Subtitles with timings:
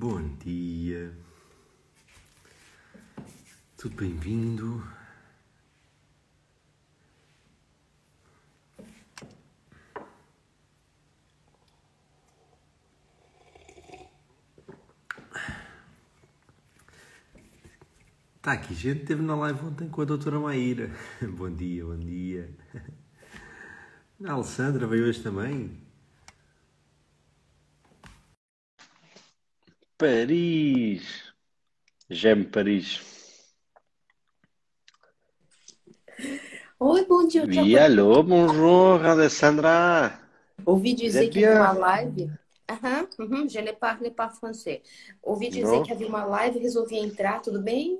[0.00, 1.12] Bom dia.
[3.76, 4.80] Tudo bem-vindo.
[18.36, 20.92] Está aqui, gente esteve na live ontem com a doutora Maíra.
[21.36, 22.56] Bom dia, bom dia.
[24.24, 25.87] A Alessandra veio hoje também.
[29.98, 31.02] Paris.
[32.10, 33.00] Geme Paris.
[36.80, 37.42] Oi, bom dia.
[37.46, 40.20] Oui, allô, bonjour, Alessandra.
[40.64, 42.30] Ouvi dizer que havia uma live.
[42.70, 44.82] Aham, uhum, je ne parle pas français.
[45.22, 45.82] Ouvi dizer Não?
[45.82, 47.98] que havia uma live, resolvi entrar, tudo bem?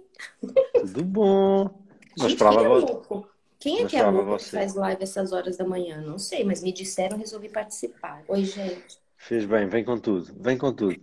[0.80, 1.84] Tudo bom?
[2.18, 3.28] Mas Gente, quem é louco?
[3.58, 6.00] Quem é que é louco que faz live essas horas da manhã?
[6.00, 8.22] Não sei, mas me disseram, resolvi participar.
[8.28, 8.98] Oi, gente.
[9.18, 10.98] Fez bem, vem com tudo, vem com tudo.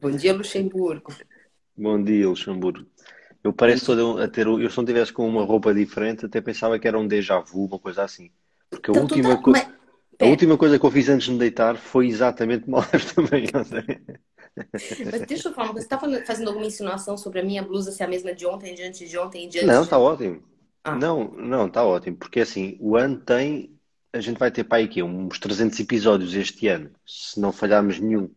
[0.00, 1.16] Bom dia, Luxemburgo.
[1.76, 2.86] Bom dia, Luxemburgo.
[3.44, 6.78] Eu pareço todo a ter, eu se não tivesse com uma roupa diferente, até pensava
[6.78, 8.30] que era um déjà vu, uma coisa assim.
[8.70, 9.40] Porque a Então, última, tá...
[9.40, 9.68] co- mas,
[10.20, 13.46] a última coisa que eu fiz antes de me deitar foi exatamente uma live também
[13.54, 13.84] ontem.
[15.10, 18.08] mas deixa eu falar, você está fazendo alguma insinuação sobre a minha blusa ser a
[18.08, 19.98] mesma de ontem, de antes de ontem e de Não, antes está de...
[19.98, 20.42] ótimo.
[20.84, 23.78] Ah, Não, não, está ótimo, porque assim, o ano tem,
[24.12, 27.98] a gente vai ter para aí aqui uns 300 episódios este ano, se não falharmos
[27.98, 28.30] nenhum.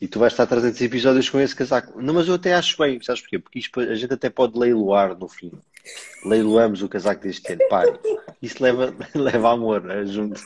[0.00, 2.00] E tu vais estar 300 episódios com esse casaco.
[2.02, 3.38] Não, mas eu até acho bem, sabes porquê?
[3.38, 5.52] Porque isto, a gente até pode leiloar no fim.
[6.24, 7.98] Leiloamos o casaco deste ano, pare.
[8.42, 10.40] Isso leva, leva amor, é junto.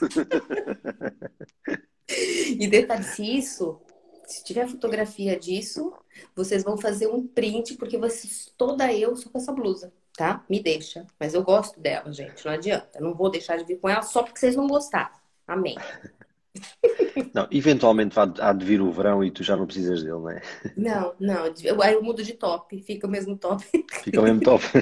[2.09, 3.81] E detalhe, se isso,
[4.27, 5.93] se tiver fotografia disso,
[6.34, 10.44] vocês vão fazer um print, porque vocês, toda eu sou com essa blusa, tá?
[10.50, 11.06] Me deixa.
[11.19, 12.98] Mas eu gosto dela, gente, não adianta.
[12.98, 15.19] Eu não vou deixar de vir com ela só porque vocês vão gostar.
[15.48, 15.76] Amém.
[17.32, 20.42] Não, eventualmente há de vir o verão e tu já não precisas dele, não é?
[20.76, 23.64] Não, não, eu, eu mudo de top, fica o mesmo top.
[24.03, 24.64] Fica o mesmo top.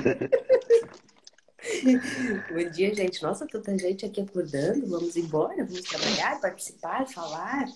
[2.50, 3.22] Bom dia, gente.
[3.22, 4.87] Nossa, tanta gente aqui acordando.
[4.87, 7.66] Vamos embora, vamos trabalhar, participar, falar.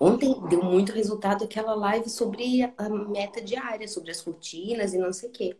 [0.00, 5.12] Ontem deu muito resultado aquela live sobre a meta diária, sobre as rotinas e não
[5.12, 5.54] sei o quê.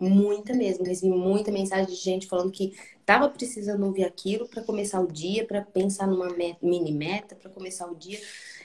[0.00, 0.84] Muita mesmo.
[0.84, 5.46] Recebi muita mensagem de gente falando que estava precisando ouvir aquilo para começar o dia,
[5.46, 8.18] para pensar numa me- mini meta, para começar o dia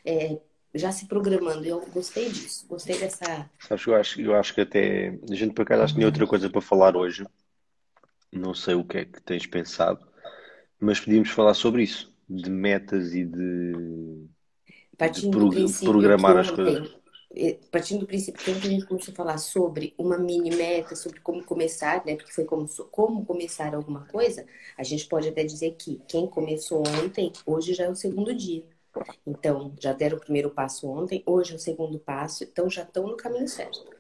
[0.06, 0.40] é,
[0.74, 1.66] já se programando.
[1.66, 3.50] Eu gostei disso, gostei dessa.
[3.59, 6.07] Sabes que eu acho, eu acho que até a gente por acaso acho que tinha
[6.07, 7.25] outra coisa para falar hoje.
[8.31, 10.06] Não sei o que é que tens pensado,
[10.79, 13.74] mas podíamos falar sobre isso, de metas e de,
[15.09, 16.95] de pro- programar as coisas.
[17.72, 21.44] Partindo do princípio que a gente começou a falar sobre uma mini meta, sobre como
[21.44, 22.16] começar, né?
[22.16, 24.46] Porque foi como, como começar alguma coisa,
[24.78, 28.63] a gente pode até dizer que quem começou ontem, hoje já é o segundo dia.
[29.25, 33.07] Então, já deram o primeiro passo ontem, hoje é o segundo passo, então já estão
[33.07, 33.94] no caminho certo.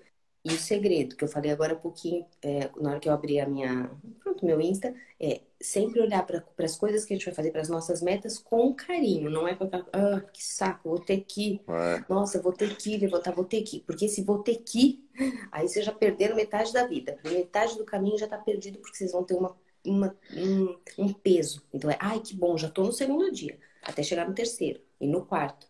[0.45, 3.39] E o segredo, que eu falei agora há pouquinho, é, na hora que eu abri
[3.39, 3.89] a minha,
[4.23, 7.61] pronto, meu Insta, é sempre olhar para as coisas que a gente vai fazer, para
[7.61, 9.29] as nossas metas, com carinho.
[9.31, 13.33] Não é aquela, ah, que saco, vou ter que, É, nossa, vou ter que levantar,
[13.33, 13.79] vou ter que.
[13.81, 15.03] Porque se vou ter que,
[15.51, 17.17] aí vocês já perderam metade da vida.
[17.25, 21.63] Metade do caminho já está perdido, porque vocês vão ter uma, uma- um, um peso.
[21.73, 25.07] Então é, ai, que bom, já estou no segundo dia, até chegar no terceiro e
[25.07, 25.67] no quarto.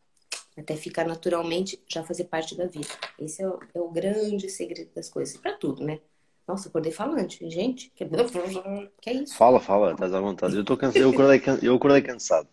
[0.58, 2.88] Até ficar naturalmente, já fazer parte da vida.
[3.20, 5.36] Esse é o, é o grande segredo das coisas.
[5.38, 6.00] Para tudo, né?
[6.48, 7.50] Nossa, acordei falante.
[7.50, 8.06] Gente, que,
[9.02, 9.36] que é isso?
[9.36, 10.56] Fala, fala, estás à vontade.
[10.56, 12.48] Eu estou cansado, eu acordei, can- eu acordei cansado.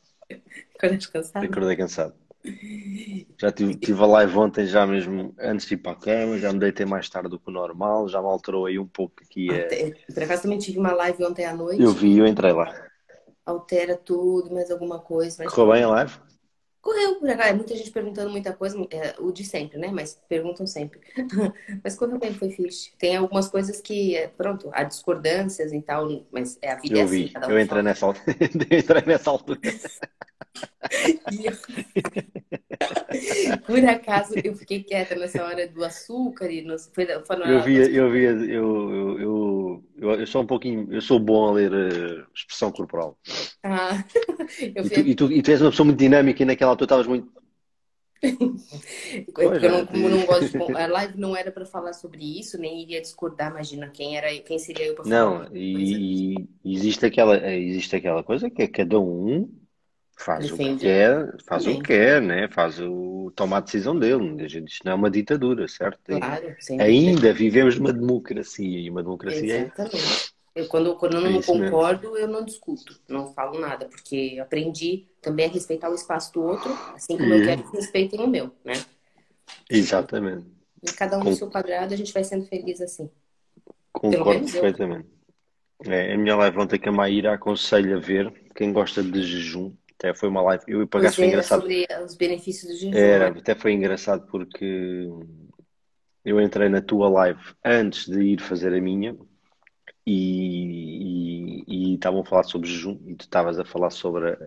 [0.76, 1.44] Acordei cansado?
[1.44, 2.14] Acordei cansado.
[3.40, 6.52] Já tive, tive a live ontem, já mesmo antes de ir para a cama, já
[6.52, 9.50] me deitei mais tarde do que o normal, já me alterou aí um pouco aqui.
[9.50, 11.82] Até- Por acaso também tive uma live ontem à noite.
[11.82, 12.72] Eu vi, eu entrei lá.
[13.44, 15.36] altera tudo, mais alguma coisa.
[15.42, 16.31] Mas Correu bem a live?
[16.82, 17.50] Correu por acaso.
[17.50, 19.88] É muita gente perguntando muita coisa, é, o de sempre, né?
[19.92, 21.00] Mas perguntam sempre.
[21.84, 22.92] Mas correu bem, foi fixe.
[22.98, 27.02] Tem algumas coisas que, é, pronto, há discordâncias e tal, mas é a vida é
[27.02, 28.14] Eu assim, vi, um eu entrei nessa, al-
[28.70, 29.60] eu entrei nessa altura.
[31.44, 31.56] Eu-
[33.66, 37.60] Por acaso eu fiquei quieta nessa hora do açúcar e não foi, foi na Eu
[37.60, 41.48] hora vi, das- eu vi, eu, eu, eu, eu, sou um pouquinho, eu sou bom
[41.48, 43.18] a ler eh, expressão corporal.
[43.62, 44.04] Ah,
[44.76, 46.86] eu E tu, e, tu, e tu és uma pessoa muito dinâmica e naquela altura
[46.86, 47.28] estavas muito.
[49.34, 49.86] Porque eu não, é.
[49.86, 53.50] como não gosto de, a live não era para falar sobre isso, nem iria discordar,
[53.50, 58.22] imagina quem era, quem seria eu para falar Não, e, e existe aquela, existe aquela
[58.22, 59.48] coisa que é cada um
[60.16, 60.84] faz o que Defende.
[60.84, 62.48] quer, faz o que quer, né?
[62.48, 64.42] Faz o, toma a decisão dele.
[64.42, 66.00] A gente, isto não é uma ditadura, certo?
[66.04, 66.82] Claro, dúvida.
[66.84, 70.32] Ainda vivemos numa democracia e uma democracia é Exatamente.
[70.54, 71.64] Eu, quando, quando eu É não mesmo.
[71.64, 76.42] concordo, eu não discuto, não falo nada, porque aprendi também a respeitar o espaço do
[76.42, 78.74] outro, assim como eu quero que respeitem o meu, né?
[79.70, 80.46] Exatamente.
[80.82, 83.08] E cada um Com- no seu quadrado, a gente vai sendo feliz assim.
[83.92, 85.08] Concordo perfeitamente.
[85.86, 89.72] É, a minha live ontem que a Maíra aconselha a ver, quem gosta de jejum,
[90.02, 91.60] até foi uma live, eu e Pois foi era engraçado.
[91.60, 92.98] sobre os benefícios do jejum.
[92.98, 95.08] Era, até foi engraçado porque
[96.24, 99.16] eu entrei na tua live antes de ir fazer a minha
[100.04, 104.38] e, e, e estavam a falar sobre jejum e tu estavas a falar sobre a,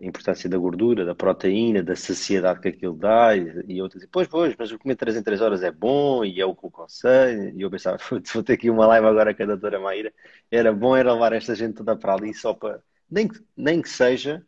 [0.00, 4.08] a importância da gordura, da proteína, da saciedade que aquilo dá e, e eu dizia,
[4.10, 6.64] pois, pois, mas o comer 3 em 3 horas é bom e é o que
[6.64, 9.78] eu aconselho e eu pensava, "Putz, vou ter aqui uma live agora com a doutora
[9.78, 10.12] Maíra
[10.50, 13.88] era bom era levar esta gente toda para ali só para, nem que, nem que
[13.88, 14.44] seja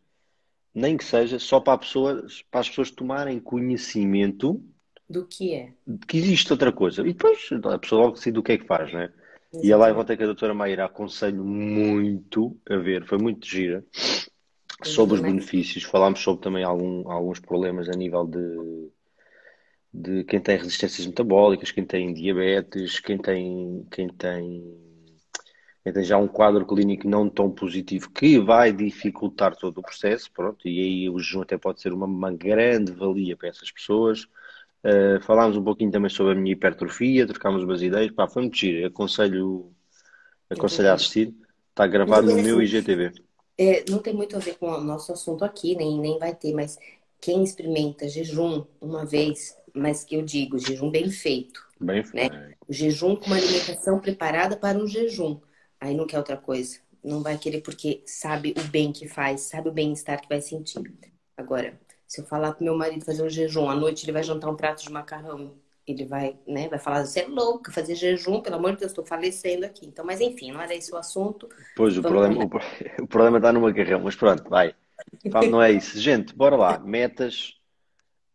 [0.74, 4.62] nem que seja só para, a pessoa, para as pessoas tomarem conhecimento
[5.08, 5.72] Do que é.
[5.86, 7.02] de que existe outra coisa.
[7.02, 9.12] E depois a pessoa logo decide o que é que faz, né?
[9.62, 13.84] E a live ontem que a doutora Maíra aconselho muito a ver, foi muito gira,
[14.84, 15.82] sobre os benefícios.
[15.82, 18.90] Falámos sobre também algum, alguns problemas a nível de,
[19.92, 24.62] de quem tem resistências metabólicas, quem tem diabetes, quem tem, quem tem,
[25.84, 30.68] tem já um quadro clínico não tão positivo que vai dificultar todo o processo, pronto,
[30.68, 34.24] e aí o jejum até pode ser uma, uma grande valia para essas pessoas.
[34.84, 38.56] Uh, falámos um pouquinho também sobre a minha hipertrofia, trocámos umas ideias, pá, foi muito
[38.56, 39.70] giro, aconselho,
[40.50, 41.34] aconselho a assistir,
[41.70, 43.12] está gravado no meu IGTV.
[43.56, 46.54] É, não tem muito a ver com o nosso assunto aqui, nem, nem vai ter,
[46.54, 46.78] mas
[47.20, 52.54] quem experimenta jejum uma vez, mas que eu digo, jejum bem feito, Bem, né?
[52.68, 55.40] O jejum com uma alimentação preparada para um jejum.
[55.80, 56.78] Aí não quer outra coisa.
[57.02, 60.82] Não vai querer porque sabe o bem que faz, sabe o bem-estar que vai sentir.
[61.36, 64.50] Agora, se eu falar pro meu marido fazer um jejum, à noite ele vai jantar
[64.50, 65.54] um prato de macarrão,
[65.86, 69.04] ele vai, né, vai falar, você é louca, fazer jejum, pelo amor de Deus, estou
[69.04, 69.86] falecendo aqui.
[69.86, 71.48] Então, mas enfim, não era esse o assunto.
[71.74, 72.50] Pois, o problema, o,
[73.02, 74.74] o problema está no macarrão, mas pronto, vai.
[75.50, 75.98] Não é isso.
[75.98, 76.78] Gente, bora lá.
[76.78, 77.54] Metas.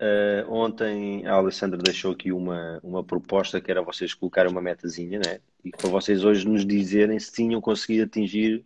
[0.01, 5.19] Uh, ontem a Alessandra deixou aqui uma, uma proposta que era vocês colocarem uma metazinha,
[5.19, 5.39] né?
[5.65, 8.63] E para vocês hoje nos dizerem se tinham conseguido atingir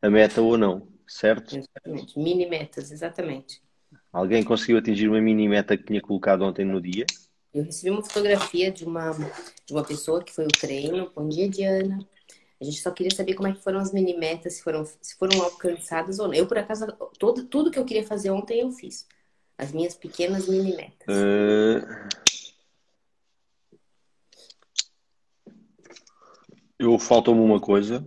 [0.00, 1.54] a meta ou não, certo?
[1.54, 2.18] Exatamente.
[2.18, 3.62] Mini metas, exatamente.
[4.10, 7.04] Alguém conseguiu atingir uma mini meta que tinha colocado ontem no dia?
[7.52, 9.10] Eu recebi uma fotografia de uma,
[9.66, 11.12] de uma pessoa que foi o treino.
[11.14, 11.98] Bom dia, Diana.
[12.58, 15.16] A gente só queria saber como é que foram as mini metas, se foram, se
[15.18, 16.34] foram alcançadas ou não.
[16.34, 16.86] Eu, por acaso,
[17.18, 19.06] todo, tudo que eu queria fazer ontem eu fiz.
[19.58, 21.06] As minhas pequenas mini metas.
[21.06, 21.84] Uh,
[26.84, 28.06] Eu faltou-me uma coisa.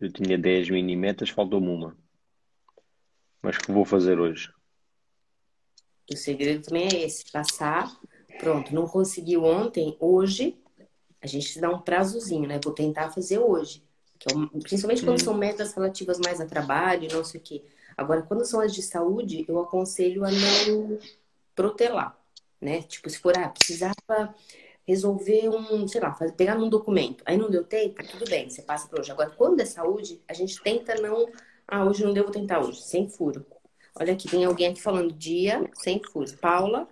[0.00, 1.94] Eu tinha 10 mini metas, faltou-me uma.
[3.42, 4.50] Mas que vou fazer hoje?
[6.10, 7.94] O segredo também é esse, passar,
[8.38, 10.56] pronto, não conseguiu ontem, hoje,
[11.20, 12.58] a gente dá um prazozinho, né?
[12.64, 13.82] Vou tentar fazer hoje.
[14.18, 15.24] Que é principalmente quando Hum.
[15.24, 17.62] são metas relativas mais a trabalho, não sei o quê.
[17.98, 20.98] Agora, quando são as de saúde, eu aconselho a não
[21.54, 22.18] protelar,
[22.58, 22.80] né?
[22.80, 24.34] Tipo, se for, ah, precisava
[24.86, 28.62] resolver um, sei lá, fazer, pegar num documento, aí não deu tempo, tudo bem, você
[28.62, 29.10] passa para hoje.
[29.12, 31.26] Agora, quando é saúde, a gente tenta não,
[31.66, 33.44] ah, hoje não deu, vou tentar hoje, sem furo.
[33.98, 36.32] Olha aqui, tem alguém aqui falando dia sem furos.
[36.32, 36.88] Paula,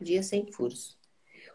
[0.00, 0.96] dia sem furos.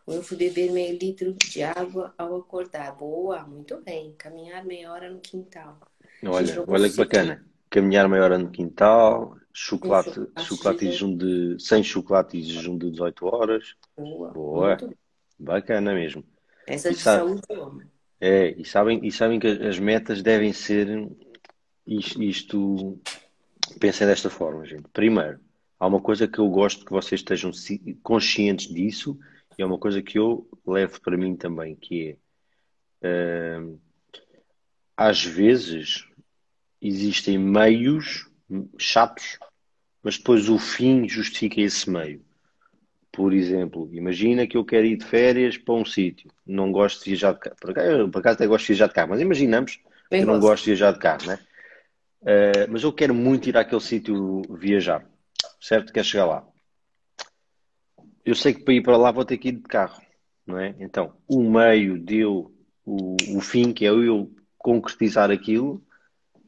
[0.07, 2.95] Eu fui beber meio litro de água ao acordar.
[2.95, 4.13] Boa, muito bem.
[4.17, 5.77] Caminhar meia hora no quintal.
[6.25, 7.45] Olha, Gente, olha que bacana.
[7.69, 12.89] Caminhar meia hora no quintal, chocolate, chocolate chocolate de- de, sem chocolate e jejum de
[12.89, 13.75] 18 horas.
[13.95, 14.31] Boa.
[14.31, 14.69] Boa.
[14.69, 14.98] Muito.
[15.39, 16.23] Bacana mesmo.
[16.67, 17.81] Essa E de sabe- saúde eu amo.
[18.21, 21.07] É, e sabem, e sabem que as metas devem ser
[21.87, 22.99] isto, isto-
[23.79, 24.83] pensem desta forma, gente.
[24.91, 25.39] Primeiro,
[25.79, 29.17] há uma coisa que eu gosto que vocês estejam ci- conscientes disso,
[29.57, 32.17] e é uma coisa que eu levo para mim também, que
[33.01, 33.79] é hum,
[34.97, 36.05] às vezes
[36.81, 38.29] existem meios
[38.77, 39.39] chatos,
[40.03, 42.21] mas depois o fim justifica esse meio.
[43.11, 47.11] Por exemplo, imagina que eu quero ir de férias para um sítio, não gosto de
[47.11, 47.55] viajar de carro.
[47.59, 50.27] Por acaso, por acaso até gosto de viajar de carro, mas imaginamos que Bem eu
[50.27, 50.63] não gosto.
[50.63, 51.39] de viajar de carro, né?
[52.25, 55.05] Eh, mas eu quero muito ir àquele sítio viajar,
[55.59, 55.91] certo?
[55.91, 56.47] Quero chegar lá.
[58.25, 60.01] Eu sei que para ir para lá vou ter que ir de carro,
[60.45, 60.75] não é?
[60.79, 62.53] Então, o meio de eu,
[62.85, 65.81] o, o fim, que é eu concretizar aquilo,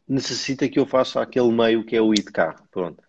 [0.08, 2.68] necessita que eu faça aquele meio que é o ir de carro.
[2.70, 3.01] Pronto.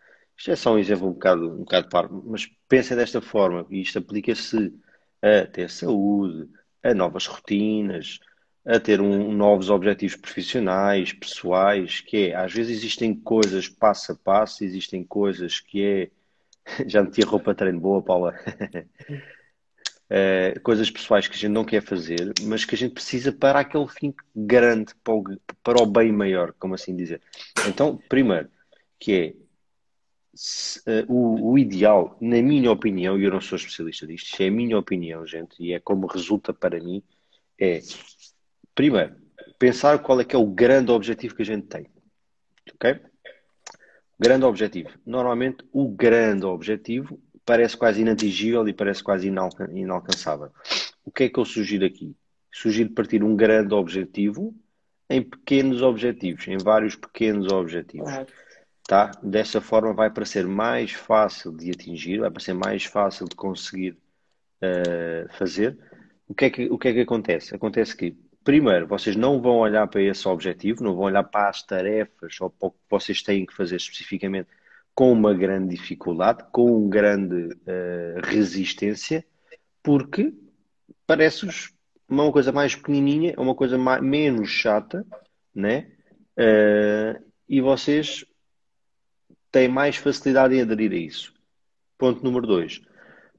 [0.43, 3.81] Isto é só um exemplo um bocado, um bocado parvo, mas pensem desta forma, e
[3.81, 4.75] isto aplica-se
[5.23, 6.49] a ter saúde,
[6.83, 8.19] a novas rotinas,
[8.67, 14.17] a ter um, novos objetivos profissionais, pessoais, que é, às vezes existem coisas passo a
[14.17, 16.11] passo, existem coisas que é,
[16.89, 18.35] já meti a roupa treino boa, Paula,
[20.15, 23.61] Eh, coisas pessoais que a gente não quer fazer, mas que a gente precisa para
[23.61, 25.25] aquele fim grande, para o,
[25.63, 27.23] para o bem maior, como assim dizer.
[27.67, 28.51] Então, primeiro,
[28.99, 29.42] que é
[31.09, 34.51] o, o, ideal, na minha opinião, e eu não sou especialista disto, isto é a
[34.51, 37.03] minha opinião, gente, e é como resulta para mim,
[37.61, 37.81] é,
[38.75, 39.15] primeiro,
[39.59, 41.87] pensar qual é que é o grande objetivo que a gente tem.
[42.75, 43.01] Ok?
[44.19, 44.91] Grande objetivo.
[45.05, 50.51] Normalmente, o grande objetivo parece quase inatingível e parece quase inalca inalcançável.
[51.05, 52.17] O que é que eu sugiro aqui?
[52.51, 54.55] Sugiro partir um grande objetivo
[55.11, 58.09] em pequenos objetivos, em vários pequenos objetivos.
[58.09, 58.27] Claro.
[58.93, 59.11] Tá?
[59.23, 63.35] Dessa forma vai para ser mais fácil de atingir, vai para ser mais fácil de
[63.35, 63.97] conseguir
[64.63, 65.79] uh, fazer.
[66.29, 67.55] O que, é que, o que é que acontece?
[67.55, 71.63] Acontece que, primeiro, vocês não vão olhar para esse objetivo, não vão olhar para as
[71.63, 74.51] tarefas ou para o que vocês têm que fazer especificamente
[74.95, 79.25] com uma grande dificuldade, com uma grande uh, resistência,
[79.83, 80.35] porque
[81.07, 81.73] parece-vos
[82.07, 85.03] uma coisa mais pequenininha, uma coisa mais, menos chata,
[85.55, 85.91] né?
[86.37, 88.27] Uh, e vocês
[89.53, 91.33] têm mais facilidade em aderir a isso.
[91.99, 92.81] Ponto número dois.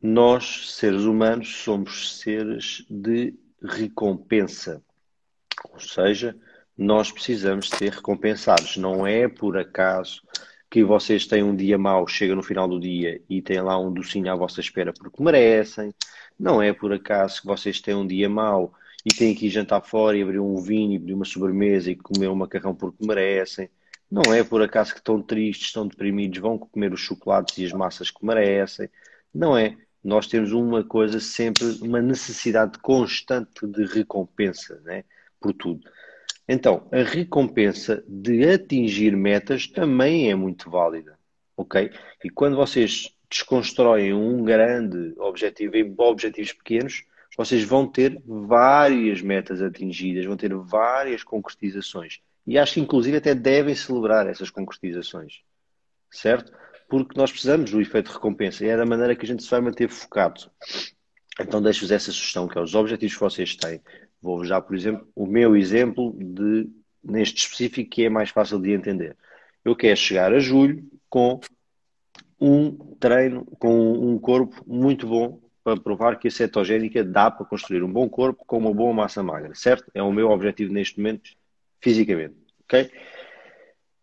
[0.01, 4.82] Nós, seres humanos, somos seres de recompensa.
[5.72, 6.36] Ou seja,
[6.77, 8.77] nós precisamos ser recompensados.
[8.77, 10.22] Não é por acaso
[10.70, 13.93] que vocês têm um dia mau, chega no final do dia e têm lá um
[13.93, 15.93] docinho à vossa espera porque merecem.
[16.39, 18.74] Não é por acaso que vocês têm um dia mau
[19.05, 21.96] e têm que ir jantar fora e abrir um vinho e pedir uma sobremesa e
[21.96, 23.70] comer um macarrão porque merecem.
[24.10, 27.74] Não é por acaso que estão tristes, estão deprimidos, vão comer os chocolates e as
[27.74, 28.89] massas que merecem.
[29.33, 29.75] Não é.
[30.03, 35.03] Nós temos uma coisa sempre, uma necessidade constante de recompensa, né?
[35.39, 35.81] Por tudo.
[36.48, 41.17] Então, a recompensa de atingir metas também é muito válida,
[41.55, 41.89] ok?
[42.24, 47.03] E quando vocês desconstroem um grande objetivo em objetivos pequenos,
[47.36, 52.19] vocês vão ter várias metas atingidas, vão ter várias concretizações.
[52.45, 55.41] E acho que, inclusive, até devem celebrar essas concretizações.
[56.12, 56.51] Certo?
[56.89, 58.65] Porque nós precisamos do efeito de recompensa.
[58.65, 60.51] E é da maneira que a gente se vai manter focado.
[61.39, 63.81] Então, deixo-vos essa sugestão, que é os objetivos que vocês têm.
[64.21, 66.69] Vou já, por exemplo, o meu exemplo de,
[67.03, 69.17] neste específico, que é mais fácil de entender.
[69.65, 71.39] Eu quero chegar a julho com
[72.39, 77.83] um treino, com um corpo muito bom para provar que a cetogénica dá para construir
[77.83, 79.89] um bom corpo com uma boa massa magra, certo?
[79.93, 81.31] É o meu objetivo neste momento
[81.83, 82.89] fisicamente, ok?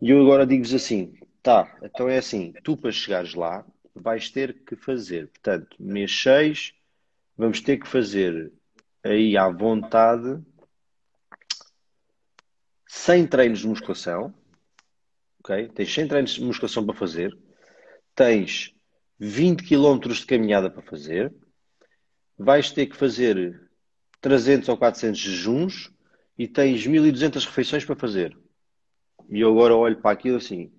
[0.02, 4.62] E eu agora digo-vos assim, tá, então é assim, tu para chegares lá vais ter
[4.64, 6.74] que fazer, portanto, mês 6,
[7.36, 8.52] vamos ter que fazer
[9.02, 10.38] aí à vontade
[12.86, 14.34] 100 treinos de musculação,
[15.38, 15.68] ok?
[15.68, 17.36] Tens 100 treinos de musculação para fazer,
[18.14, 18.74] tens
[19.18, 21.34] 20 km de caminhada para fazer,
[22.36, 23.70] vais ter que fazer
[24.20, 25.90] 300 ou 400 jejuns,
[26.40, 28.34] e tens 1200 refeições para fazer.
[29.28, 30.72] E eu agora olho para aquilo assim.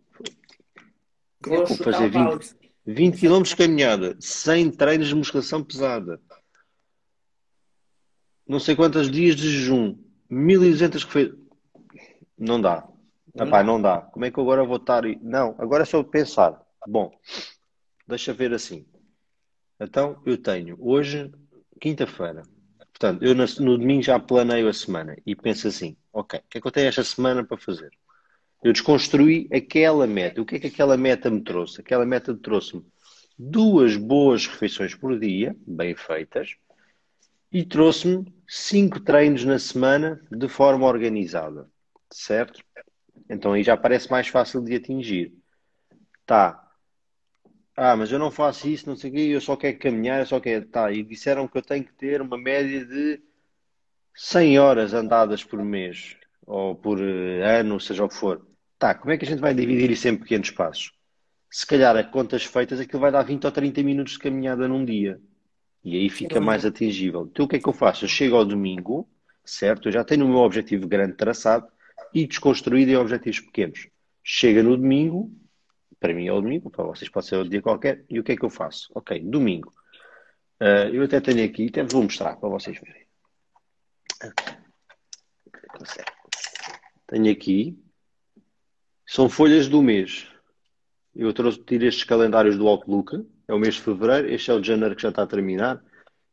[1.39, 6.19] Vou, vou fazer 20, 20 km de caminhada, 100 treinos de musculação pesada.
[8.47, 11.39] Não sei quantos dias de jejum, 1200 refeições.
[12.35, 12.87] Não dá.
[13.35, 14.01] Não, Epá, não dá.
[14.01, 15.03] Como é que eu agora vou estar.
[15.21, 16.59] Não, agora é só pensar.
[16.87, 17.11] Bom,
[18.07, 18.83] deixa ver assim.
[19.79, 21.31] Então, eu tenho hoje,
[21.79, 22.41] quinta-feira,
[23.01, 26.61] Portanto, eu no, domingo já planeio a semana e penso assim: ok, o que é
[26.61, 27.89] que eu tenho esta semana para fazer?
[28.63, 30.39] Eu desconstruí aquela meta.
[30.39, 31.81] O que é que aquela meta me trouxe?
[31.81, 32.85] Aquela meta trouxe-me
[33.39, 36.55] duas boas refeições por dia, bem feitas,
[37.51, 41.67] e trouxe-me cinco treinos na semana de forma organizada,
[42.13, 42.63] certo?
[43.27, 45.33] Então aí já parece mais fácil de atingir.
[46.23, 46.70] Tá,
[47.75, 50.25] ah, mas eu não faço isso, não sei o quê, eu só quero caminhar, eu
[50.25, 50.65] só quero.
[50.65, 53.21] Tá, e disseram que eu tenho que ter uma média de
[54.13, 58.45] 100 horas andadas por mês, ou por eh, ano, seja o que for.
[58.77, 60.91] Tá, como é que a gente vai dividir isso em pequenos passos?
[61.49, 64.85] Se calhar, a contas feitas, aquilo vai dar 20 ou 30 minutos de caminhada num
[64.85, 65.19] dia.
[65.83, 67.27] E aí fica mais atingível.
[67.29, 68.05] Então, o que é que eu faço?
[68.05, 69.09] Eu chego ao domingo,
[69.43, 69.87] certo?
[69.87, 71.67] Eu já tenho o meu objetivo grande traçado
[72.13, 73.87] e desconstruído em objetivos pequenos.
[74.23, 75.31] Chega no domingo,
[76.01, 78.03] para mim é o domingo, para vocês pode ser outro dia qualquer.
[78.09, 78.89] E o que é que eu faço?
[78.95, 79.71] Ok, domingo.
[80.59, 83.05] Uh, eu até tenho aqui, até vou mostrar para vocês verem.
[87.05, 87.77] Tenho aqui,
[89.05, 90.27] são folhas do mês.
[91.15, 94.61] Eu trouxe, tirei estes calendários do Outlook, é o mês de fevereiro, este é o
[94.61, 95.83] de janeiro que já está a terminar.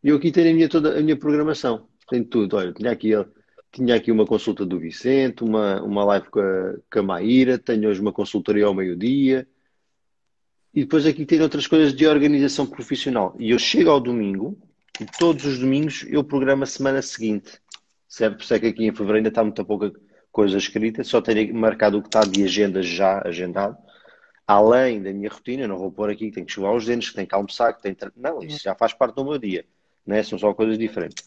[0.02, 1.88] E eu aqui tenho a minha, toda a minha programação.
[2.08, 2.56] Tenho tudo.
[2.56, 3.10] Olha, tinha aqui,
[3.70, 7.90] tinha aqui uma consulta do Vicente, uma, uma live com a, com a Maíra, tenho
[7.90, 9.46] hoje uma consultoria ao meio-dia,
[10.74, 13.34] e depois aqui tem outras coisas de organização profissional.
[13.38, 14.56] E eu chego ao domingo
[15.00, 17.60] e todos os domingos eu programo a semana seguinte.
[18.08, 18.36] Certo?
[18.36, 19.92] Por isso é que aqui em fevereiro ainda está muita pouca
[20.32, 23.76] coisa escrita, só tenho marcado o que está de agenda já agendado.
[24.46, 27.16] além da minha rotina, não vou pôr aqui que tenho que chovar os dentes, que
[27.16, 28.10] tenho que almoçar, que tenho que...
[28.16, 29.66] Não, isso já faz parte do meu dia,
[30.06, 30.22] né?
[30.22, 31.22] São só coisas diferentes.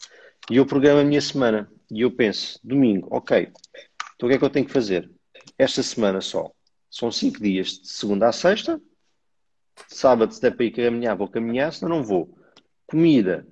[0.50, 3.48] E eu programo a minha semana e eu penso, domingo, ok,
[4.16, 5.08] então o que é que eu tenho que fazer?
[5.56, 6.50] Esta semana só.
[6.90, 8.80] São cinco dias, de segunda a sexta.
[9.88, 12.36] Sábado, se der para ir caminhar, vou caminhar, senão não vou.
[12.86, 13.46] Comida,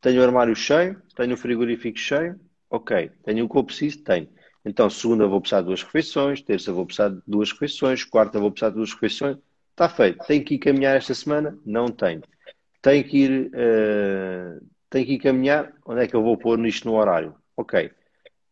[0.00, 2.38] tenho o armário cheio, tenho o frigorífico cheio,
[2.70, 3.10] ok.
[3.24, 4.02] Tenho o que eu preciso?
[4.02, 4.28] Tenho.
[4.64, 8.50] Então, segunda vou precisar de duas refeições, terça vou precisar de duas refeições, quarta vou
[8.50, 9.38] precisar de duas refeições.
[9.70, 10.24] Está feito.
[10.26, 11.56] Tenho que ir caminhar esta semana?
[11.64, 12.22] Não tenho.
[12.82, 15.72] Tenho que ir, uh, tenho que ir caminhar?
[15.86, 17.34] Onde é que eu vou pôr nisto no horário?
[17.56, 17.90] Ok.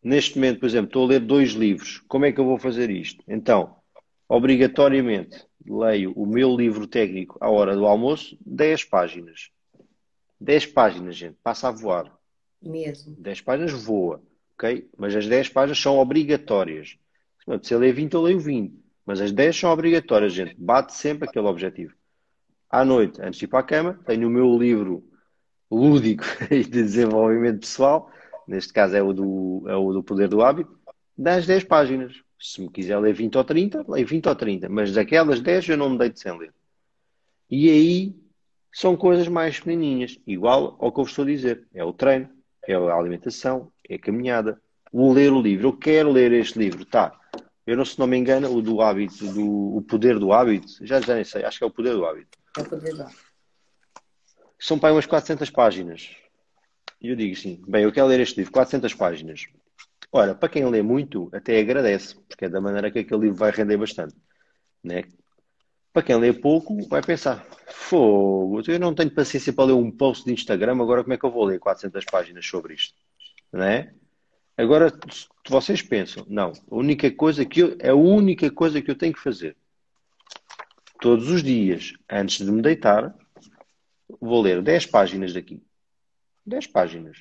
[0.03, 2.01] Neste momento, por exemplo, estou a ler dois livros.
[2.07, 3.23] Como é que eu vou fazer isto?
[3.27, 3.75] Então,
[4.27, 9.51] obrigatoriamente, leio o meu livro técnico à hora do almoço, 10 páginas.
[10.39, 11.37] 10 páginas, gente.
[11.43, 12.11] Passa a voar.
[12.61, 13.15] Mesmo.
[13.17, 14.21] 10 páginas voa
[14.57, 14.89] ok?
[14.97, 16.97] Mas as 10 páginas são obrigatórias.
[17.61, 18.73] Se eu ler 20, eu leio 20.
[19.05, 20.55] Mas as 10 são obrigatórias, gente.
[20.57, 21.93] Bate sempre aquele objetivo.
[22.69, 25.07] À noite, antes de ir para a cama, tenho o meu livro
[25.71, 28.11] lúdico de desenvolvimento pessoal.
[28.45, 30.77] Neste caso é o do, é o do Poder do Hábito.
[31.17, 32.21] Das 10 páginas.
[32.39, 34.69] Se me quiser ler 20 ou 30, leio 20 ou 30.
[34.69, 36.53] Mas daquelas 10 eu não me deito sem ler.
[37.49, 38.15] E aí
[38.71, 40.19] são coisas mais pequenininhas.
[40.27, 41.67] Igual ao que eu vos estou a dizer.
[41.73, 42.29] É o treino,
[42.67, 44.61] é a alimentação, é caminhada.
[44.91, 47.17] Vou ler o livro, eu quero ler este livro, tá.
[47.65, 51.01] Eu não, se não me engano, o do hábito, do, o poder do hábito, já,
[51.01, 52.37] já nem sei, acho que é o poder do hábito.
[52.57, 53.27] É o poder do hábito.
[54.57, 56.15] São para umas 400 páginas.
[57.01, 59.47] E eu digo assim, bem, eu quero ler este livro, 400 páginas.
[60.11, 63.51] Ora, para quem lê muito, até agradece, porque é da maneira que aquele livro vai
[63.51, 64.15] render bastante.
[64.83, 65.03] Né?
[65.91, 70.25] Para quem lê pouco, vai pensar: fogo, eu não tenho paciência para ler um post
[70.25, 72.95] de Instagram, agora como é que eu vou ler 400 páginas sobre isto?
[73.51, 73.93] Não é?
[74.55, 74.91] Agora,
[75.47, 79.13] vocês pensam: não, a única coisa que eu, é a única coisa que eu tenho
[79.13, 79.55] que fazer.
[80.99, 83.13] Todos os dias, antes de me deitar,
[84.19, 85.61] vou ler 10 páginas daqui.
[86.45, 87.19] 10 páginas.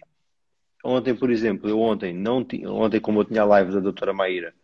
[0.87, 4.13] Ontem, por exemplo, eu ontem não tinha, ontem como eu tinha a live da doutora
[4.13, 4.55] Maíra,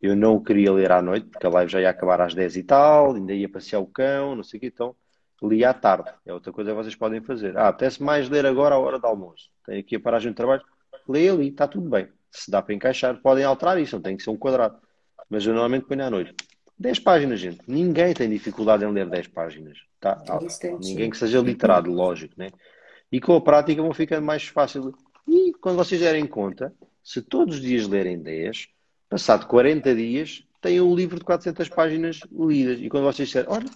[0.00, 2.62] eu não queria ler à noite, porque a live já ia acabar às 10 e
[2.62, 4.96] tal, ainda ia passear o cão, não sei o que, então
[5.42, 6.10] li à tarde.
[6.24, 7.56] É outra coisa que vocês podem fazer.
[7.56, 9.50] Ah, apetece mais ler agora à hora do almoço.
[9.66, 10.62] Tem aqui a paragem de trabalho,
[11.08, 12.08] lê ali, está tudo bem.
[12.30, 14.78] Se dá para encaixar, podem alterar isso, não tem que ser um quadrado.
[15.28, 16.34] Mas eu normalmente ponho à noite.
[16.78, 17.60] 10 páginas, gente.
[17.66, 19.78] Ninguém tem dificuldade em ler 10 páginas.
[20.00, 20.22] Tá?
[20.80, 22.50] Ninguém que seja literado, lógico, né?
[23.10, 24.94] E com a prática vão ficando mais fácil.
[25.28, 28.68] E quando vocês derem conta, se todos os dias lerem 10,
[29.08, 32.78] Passado 40 dias, têm um livro de 400 páginas lidas.
[32.78, 33.70] E quando vocês disserem, olha,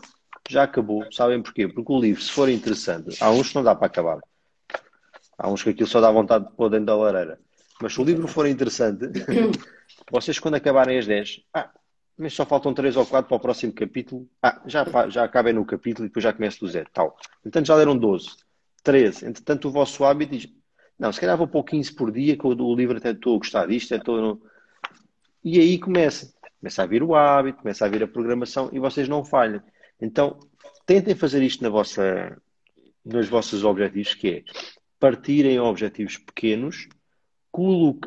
[0.49, 1.11] já acabou.
[1.11, 1.67] Sabem porquê?
[1.67, 4.19] Porque o livro, se for interessante, há uns que não dá para acabar.
[5.39, 7.41] Há uns que aquilo só dá vontade de pôr dentro da lareira.
[7.81, 9.07] Mas se o livro for interessante,
[10.13, 11.71] vocês quando acabarem as 10, ah,
[12.19, 14.29] mas só faltam 3 ou 4 para o próximo capítulo.
[14.43, 16.91] Ah, já, já acabem no capítulo e depois já começo do zero.
[16.93, 17.17] Tal.
[17.41, 18.29] Entretanto, já leram 12,
[18.83, 19.27] 13.
[19.29, 20.47] Entretanto, o vosso hábito diz,
[21.03, 23.67] não, se calhar vou pôr 15 por dia, que o livro até estou a gostar
[23.67, 24.43] disto, estou no
[25.45, 26.33] e aí começa.
[26.61, 29.61] Começa a vir o hábito, começa a vir a programação e vocês não falham.
[30.01, 30.39] Então,
[30.87, 32.41] tentem fazer isto na vossa,
[33.05, 34.45] nos vossos objetivos, que é
[35.01, 36.89] partirem objetivos pequenos,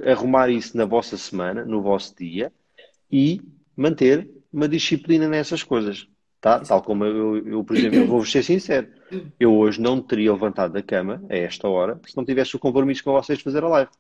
[0.10, 2.50] arrumar isso na vossa semana, no vosso dia
[3.12, 3.42] e
[3.76, 6.08] manter uma disciplina nessas coisas.
[6.40, 6.62] Tá?
[6.62, 8.88] Tal como eu, eu por exemplo, vou-vos ser sincero,
[9.40, 13.04] eu hoje não teria levantado da cama a esta hora se não tivesse o compromisso
[13.04, 13.92] com vocês de fazer a live.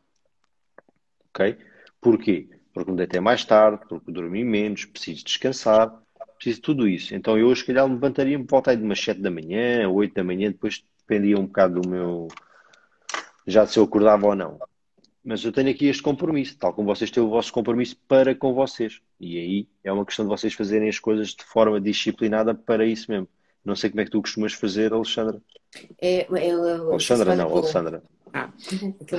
[1.29, 1.57] Ok?
[2.01, 2.49] Porquê?
[2.75, 5.97] porque me deitei mais tarde, porque dormi menos, preciso descansar,
[6.35, 7.15] preciso de tudo isso.
[7.15, 10.51] Então eu, se calhar, levantaria-me por volta de umas 7 da manhã, 8 da manhã,
[10.51, 12.27] depois dependia um bocado do meu.
[13.47, 14.59] já se eu acordava ou não.
[15.23, 18.53] Mas eu tenho aqui este compromisso, tal como vocês têm o vosso compromisso para com
[18.53, 19.01] vocês.
[19.21, 23.09] E aí é uma questão de vocês fazerem as coisas de forma disciplinada para isso
[23.09, 23.27] mesmo.
[23.65, 25.41] Não sei como é que tu costumas fazer, Alexandra.
[25.99, 28.03] É, eu, Alexandra, não, Alexandra.
[28.31, 28.51] Ah,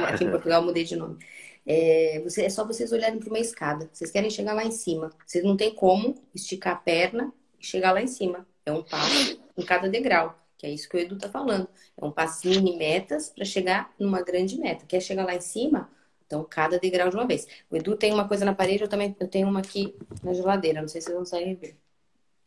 [0.09, 1.19] aqui em Portugal mudei de nome.
[1.67, 3.91] É, você, é só vocês olharem para uma escada.
[3.93, 5.11] Vocês querem chegar lá em cima.
[5.27, 8.47] Vocês não tem como esticar a perna e chegar lá em cima.
[8.65, 10.39] É um passo em cada degrau.
[10.57, 11.69] Que é isso que o Edu tá falando.
[11.97, 14.87] É um passo mini metas para chegar numa grande meta.
[14.87, 15.91] Quer chegar lá em cima?
[16.25, 17.47] Então, cada degrau de uma vez.
[17.71, 20.81] O Edu tem uma coisa na parede, eu também eu tenho uma aqui na geladeira.
[20.81, 21.77] Não sei se vocês vão sair ver.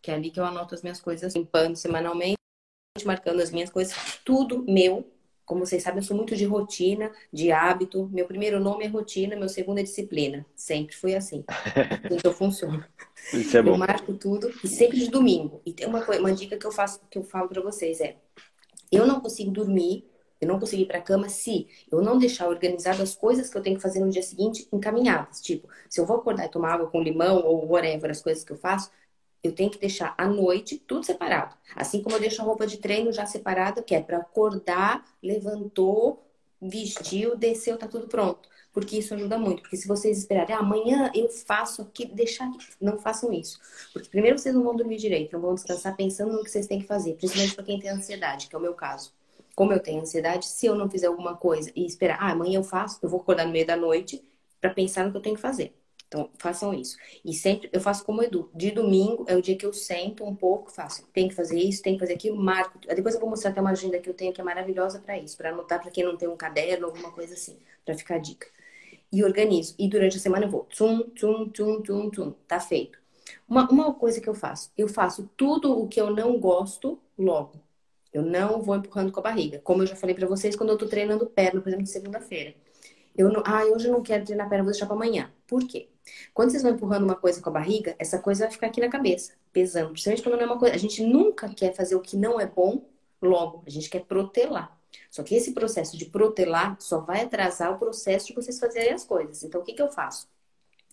[0.01, 2.38] Que é ali que eu anoto as minhas coisas, limpando semanalmente,
[3.05, 3.95] marcando as minhas coisas.
[4.23, 5.05] Tudo meu,
[5.45, 8.07] como vocês sabem, eu sou muito de rotina, de hábito.
[8.13, 10.45] Meu primeiro nome é rotina, meu segundo é disciplina.
[10.55, 11.43] Sempre foi assim.
[12.12, 12.88] então funciona.
[13.33, 13.71] Isso é bom.
[13.71, 15.62] Eu marco tudo e sempre de domingo.
[15.65, 18.17] E tem uma, uma dica que eu faço, que eu falo para vocês é:
[18.91, 20.07] eu não consigo dormir,
[20.39, 23.62] eu não consigo ir para cama se eu não deixar organizado as coisas que eu
[23.62, 25.41] tenho que fazer no dia seguinte encaminhadas.
[25.41, 28.51] Tipo, se eu vou acordar e tomar água com limão ou whatever, as coisas que
[28.51, 28.89] eu faço,
[29.43, 31.56] eu tenho que deixar à noite tudo separado.
[31.75, 36.25] Assim como eu deixo a roupa de treino já separada, que é para acordar, levantou,
[36.62, 38.49] vestiu, desceu, tá tudo pronto.
[38.71, 39.62] Porque isso ajuda muito.
[39.62, 42.67] Porque se vocês esperarem, ah, amanhã eu faço aqui, deixar aqui.
[42.80, 43.60] Não façam isso.
[43.91, 46.80] Porque primeiro vocês não vão dormir direito, não vão descansar pensando no que vocês têm
[46.80, 47.15] que fazer.
[47.15, 49.13] Principalmente para quem tem ansiedade, que é o meu caso.
[49.56, 52.63] Como eu tenho ansiedade, se eu não fizer alguma coisa e esperar, ah, amanhã eu
[52.63, 54.23] faço, eu vou acordar no meio da noite
[54.62, 55.73] para pensar no que eu tenho que fazer.
[56.10, 56.98] Então, façam isso.
[57.24, 58.50] E sempre, eu faço como Edu.
[58.54, 61.08] De domingo é o dia que eu sento um pouco, faço.
[61.13, 62.80] Tem que fazer isso, tem que fazer aquilo, marco.
[62.80, 65.38] Depois eu vou mostrar até uma agenda que eu tenho que é maravilhosa para isso,
[65.38, 68.48] para anotar para quem não tem um caderno, alguma coisa assim, para ficar dica.
[69.12, 69.76] E organizo.
[69.78, 72.32] E durante a semana eu vou tum, tum, tum, tum, tum.
[72.48, 73.00] Tá feito.
[73.48, 77.54] Uma, uma coisa que eu faço, eu faço tudo o que eu não gosto logo.
[78.12, 79.60] Eu não vou empurrando com a barriga.
[79.60, 82.56] Como eu já falei para vocês quando eu tô treinando perna, por exemplo, segunda-feira.
[83.15, 85.32] Eu não, ah, hoje eu não quero treinar perna, vou deixar para amanhã.
[85.48, 85.89] Por quê?
[86.34, 88.89] Quando vocês vão empurrando uma coisa com a barriga, essa coisa vai ficar aqui na
[88.89, 89.91] cabeça, pesando.
[89.91, 90.76] Principalmente quando não é uma coisa.
[90.76, 92.86] A gente nunca quer fazer o que não é bom
[93.22, 93.63] logo.
[93.65, 94.78] A gente quer protelar.
[95.10, 99.04] Só que esse processo de protelar só vai atrasar o processo de vocês fazerem as
[99.04, 99.43] coisas.
[99.43, 100.28] Então, o que, que eu faço?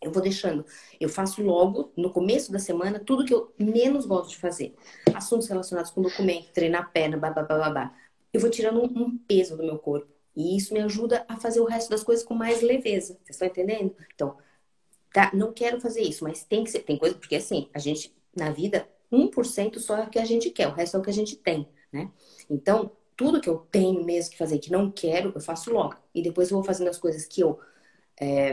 [0.02, 0.64] Eu vou deixando,
[1.00, 4.74] eu faço logo, no começo da semana, tudo que eu menos gosto de fazer.
[5.14, 7.94] Assuntos relacionados com documento, treinar perna, babá, babá.
[8.32, 10.06] Eu vou tirando um peso do meu corpo.
[10.36, 13.14] E isso me ajuda a fazer o resto das coisas com mais leveza.
[13.24, 13.96] Vocês estão entendendo?
[14.14, 14.36] Então,
[15.12, 18.14] tá, não quero fazer isso, mas tem que ser, tem coisa, porque assim, a gente,
[18.36, 21.10] na vida, 1% só é o que a gente quer, o resto é o que
[21.10, 22.10] a gente tem, né?
[22.50, 25.96] Então, tudo que eu tenho mesmo que fazer que não quero, eu faço logo.
[26.14, 27.58] E depois eu vou fazendo as coisas que eu
[28.20, 28.52] é,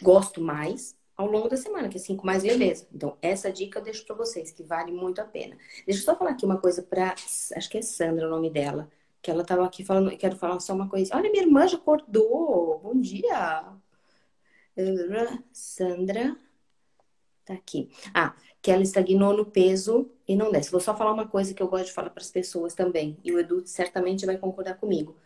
[0.00, 2.86] gosto mais ao longo da semana, que assim, com mais leveza.
[2.94, 5.56] Então, essa dica eu deixo para vocês, que vale muito a pena.
[5.84, 7.14] Deixa eu só falar aqui uma coisa para,
[7.56, 8.88] acho que é Sandra o nome dela,
[9.20, 11.16] que ela tava aqui falando, quero falar só uma coisa.
[11.16, 12.78] Olha, minha irmã já acordou.
[12.78, 13.72] Bom dia.
[15.52, 16.36] Sandra.
[17.44, 17.90] Tá aqui.
[18.14, 20.70] Ah, que ela estagnou no peso e não desce.
[20.70, 23.16] Vou só falar uma coisa que eu gosto de falar para as pessoas também.
[23.24, 25.16] E o Edu certamente vai concordar comigo.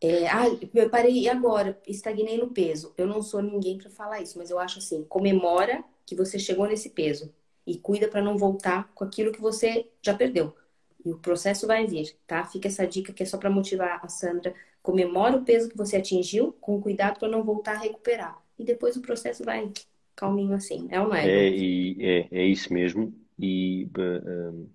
[0.00, 2.92] É, ah, eu parei agora, estagnei no peso.
[2.98, 6.66] Eu não sou ninguém para falar isso, mas eu acho assim: comemora que você chegou
[6.66, 7.32] nesse peso
[7.66, 10.54] e cuida para não voltar com aquilo que você já perdeu.
[11.04, 12.44] E o processo vai vir, tá?
[12.44, 14.54] Fica essa dica que é só para motivar a Sandra.
[14.82, 18.41] Comemora o peso que você atingiu, com cuidado para não voltar a recuperar.
[18.62, 19.72] E depois o processo vai
[20.14, 20.86] calminho assim.
[20.88, 21.28] É ou não é?
[21.28, 23.12] É, e, é, é isso mesmo.
[23.36, 24.68] E uh,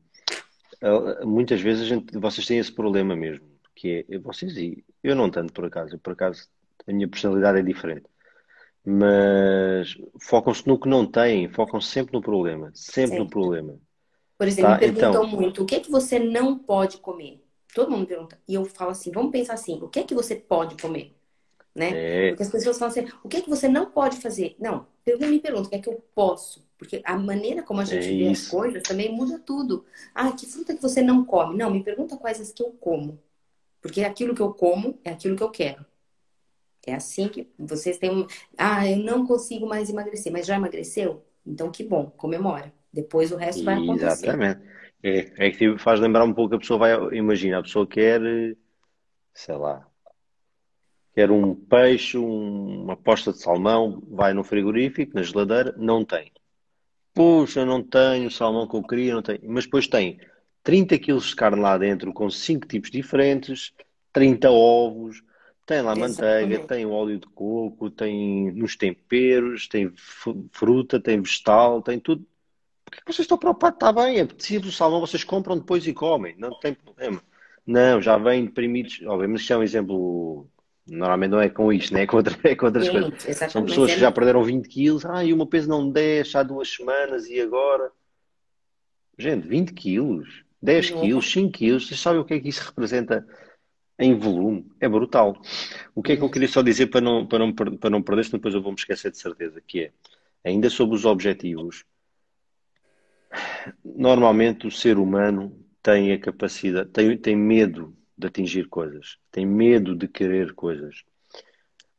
[0.84, 5.16] uh, muitas vezes a gente, vocês têm esse problema mesmo, que é vocês e eu
[5.16, 6.50] não tanto por acaso, por acaso
[6.86, 8.06] a minha personalidade é diferente.
[8.86, 13.20] Mas focam-se no que não têm, focam-se sempre no problema, sempre, sempre.
[13.20, 13.80] no problema.
[14.38, 14.76] Por exemplo, tá?
[14.76, 15.28] me perguntam então...
[15.28, 17.42] muito, o que é que você não pode comer?
[17.74, 18.38] Todo mundo pergunta.
[18.48, 21.17] E eu falo assim, vamos pensar assim, o que é que você pode comer?
[21.78, 21.92] Né?
[21.94, 22.30] É...
[22.30, 24.56] Porque as pessoas falam assim, o que é que você não pode fazer?
[24.60, 26.68] Não, me pergunta, o que é que eu posso?
[26.76, 29.86] Porque a maneira como a gente é vê as coisas também muda tudo.
[30.14, 31.56] Ah, que fruta que você não come?
[31.56, 33.20] Não, me pergunta quais as que eu como.
[33.80, 35.86] Porque aquilo que eu como é aquilo que eu quero.
[36.86, 38.26] É assim que vocês têm.
[38.58, 41.24] Ah, eu não consigo mais emagrecer, mas já emagreceu?
[41.46, 42.74] Então que bom, comemora.
[42.92, 44.06] Depois o resto vai acontecer.
[44.08, 44.62] Exatamente.
[45.04, 48.20] É, é que faz lembrar um pouco a pessoa vai, imagina, a pessoa quer,
[49.34, 49.88] sei lá,
[51.18, 56.32] quer um peixe, um, uma posta de salmão, vai no frigorífico, na geladeira, não tem.
[57.12, 59.40] Puxa, não tenho o salmão que eu queria, não tenho.
[59.46, 60.20] Mas depois tem
[60.62, 63.74] 30 quilos de carne lá dentro com 5 tipos diferentes,
[64.14, 65.24] 30 ovos,
[65.66, 69.92] tem lá manteiga, tem óleo de coco, tem nos temperos, tem
[70.52, 72.28] fruta, tem vegetal, tem tudo.
[72.86, 73.78] Por que vocês estão preocupados?
[73.78, 77.20] Está bem, é possível o salmão, vocês compram depois e comem, não tem problema.
[77.66, 79.02] Não, já vem deprimidos.
[79.08, 80.48] Obviamente, isto é um exemplo.
[80.90, 82.04] Normalmente não é com isto, né?
[82.04, 83.52] é com, outra, é com outras coisas.
[83.52, 85.06] São pessoas que já perderam 20 quilos.
[85.06, 87.92] Ah, e o meu peso não desce há duas semanas e agora.
[89.18, 91.02] Gente, 20 quilos, 10 não.
[91.02, 93.28] quilos, 5 quilos, vocês sabem o que é que isso representa
[94.00, 94.70] em volume?
[94.80, 95.42] É brutal.
[95.96, 98.30] O que é que eu queria só dizer para não, para não, para não perder,
[98.30, 99.92] depois eu vou me esquecer de certeza, que é,
[100.44, 101.84] ainda sobre os objetivos,
[103.84, 109.96] normalmente o ser humano tem a capacidade, tem, tem medo de atingir coisas, tem medo
[109.96, 111.04] de querer coisas.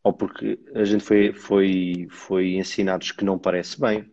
[0.02, 4.10] Ou porque a gente foi, foi, foi ensinados que não parece bem,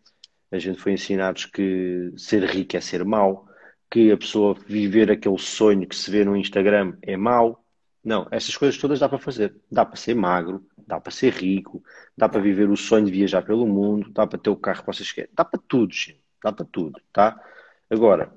[0.52, 3.48] a gente foi ensinados que ser rico é ser mau,
[3.90, 7.64] que a pessoa viver aquele sonho que se vê no Instagram é mau.
[8.04, 9.56] Não, essas coisas todas dá para fazer.
[9.72, 11.84] Dá para ser magro, dá para ser rico,
[12.16, 14.88] dá para viver o sonho de viajar pelo mundo, dá para ter o carro que
[14.88, 17.42] vocês querem, dá para tudo, gente dá para tudo, tá?
[17.90, 18.32] Agora,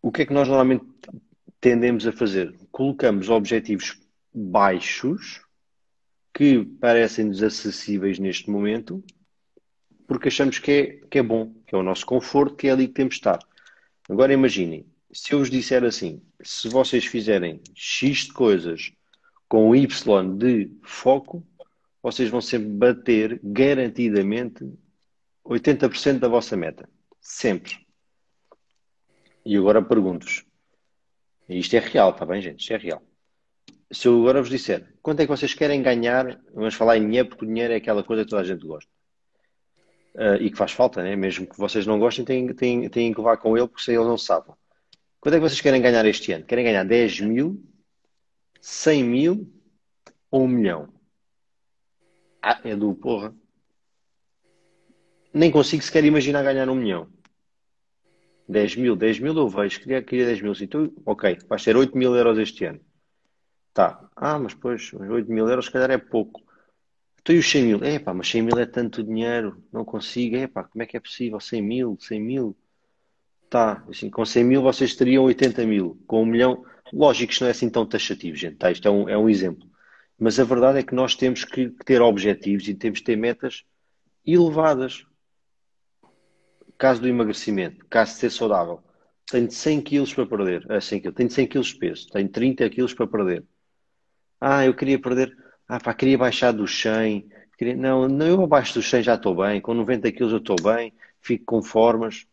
[0.00, 0.84] o que é que nós normalmente
[1.64, 2.54] tendemos a fazer?
[2.70, 3.98] Colocamos objetivos
[4.34, 5.40] baixos
[6.30, 9.02] que parecem desacessíveis neste momento
[10.06, 12.86] porque achamos que é, que é bom, que é o nosso conforto, que é ali
[12.86, 13.38] que temos de estar.
[14.10, 18.92] Agora imaginem, se eu vos disser assim, se vocês fizerem X de coisas
[19.48, 21.42] com Y de foco,
[22.02, 24.70] vocês vão sempre bater garantidamente
[25.42, 26.86] 80% da vossa meta.
[27.22, 27.78] Sempre.
[29.46, 30.44] E agora pergunto-vos.
[31.48, 32.60] Isto é real, está bem, gente?
[32.60, 33.02] Isto é real.
[33.90, 37.28] Se eu agora vos disser quanto é que vocês querem ganhar, vamos falar em dinheiro,
[37.28, 38.90] porque o dinheiro é aquela coisa que toda a gente gosta.
[40.14, 41.16] Uh, e que faz falta, né?
[41.16, 44.06] mesmo que vocês não gostem, têm, têm, têm que levar com ele, porque se eles
[44.06, 44.54] não sabem.
[45.20, 46.44] Quanto é que vocês querem ganhar este ano?
[46.44, 47.62] Querem ganhar 10 mil,
[48.60, 49.52] 100 mil
[50.30, 50.88] ou 1 milhão?
[52.40, 53.34] Ah, é do porra.
[55.32, 57.08] Nem consigo sequer imaginar ganhar 1 milhão.
[58.48, 60.52] 10 mil, 10 mil eu vejo, queria, queria 10 mil.
[60.60, 62.80] Então, ok, vai ser 8 mil euros este ano.
[63.72, 64.08] Tá.
[64.14, 66.44] Ah, mas pois, 8 mil euros se calhar é pouco.
[67.20, 67.82] Então e os 100 mil?
[67.82, 70.36] É pá, mas 100 mil é tanto dinheiro, não consigo.
[70.36, 71.40] É pá, como é que é possível?
[71.40, 72.56] 100 mil, 100 mil.
[73.48, 75.98] Tá, assim, com 100 mil vocês teriam 80 mil.
[76.06, 78.56] Com um milhão, lógico que isto não é assim tão taxativo, gente.
[78.56, 78.70] Tá?
[78.70, 79.66] Isto é um, é um exemplo.
[80.18, 83.64] Mas a verdade é que nós temos que ter objetivos e temos que ter metas
[84.26, 85.06] elevadas.
[86.76, 88.82] Caso do emagrecimento, caso de ser saudável,
[89.30, 90.66] tenho 100 quilos para perder.
[90.70, 91.16] Ah, 100 quilos.
[91.16, 93.44] Tenho 100 quilos de peso, tenho 30 quilos para perder.
[94.40, 95.36] Ah, eu queria perder.
[95.66, 97.28] Ah, pá, queria baixar dos 100.
[97.56, 97.76] Queria...
[97.76, 99.60] Não, não, eu abaixo dos 100 já estou bem.
[99.60, 100.92] Com 90 quilos eu estou bem.
[101.20, 102.26] Fico com formas.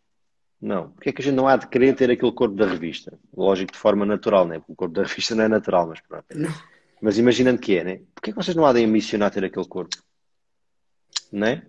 [0.62, 0.92] Não.
[0.92, 3.18] Porque é que a gente não há de querer ter aquele corpo da revista?
[3.36, 4.60] Lógico, de forma natural, né?
[4.60, 6.26] Porque o corpo da revista não é natural, mas pronto.
[7.02, 8.02] Mas imaginando que é, né?
[8.14, 9.98] Porquê é que vocês não há de ambicionar ter aquele corpo?
[11.32, 11.64] Né?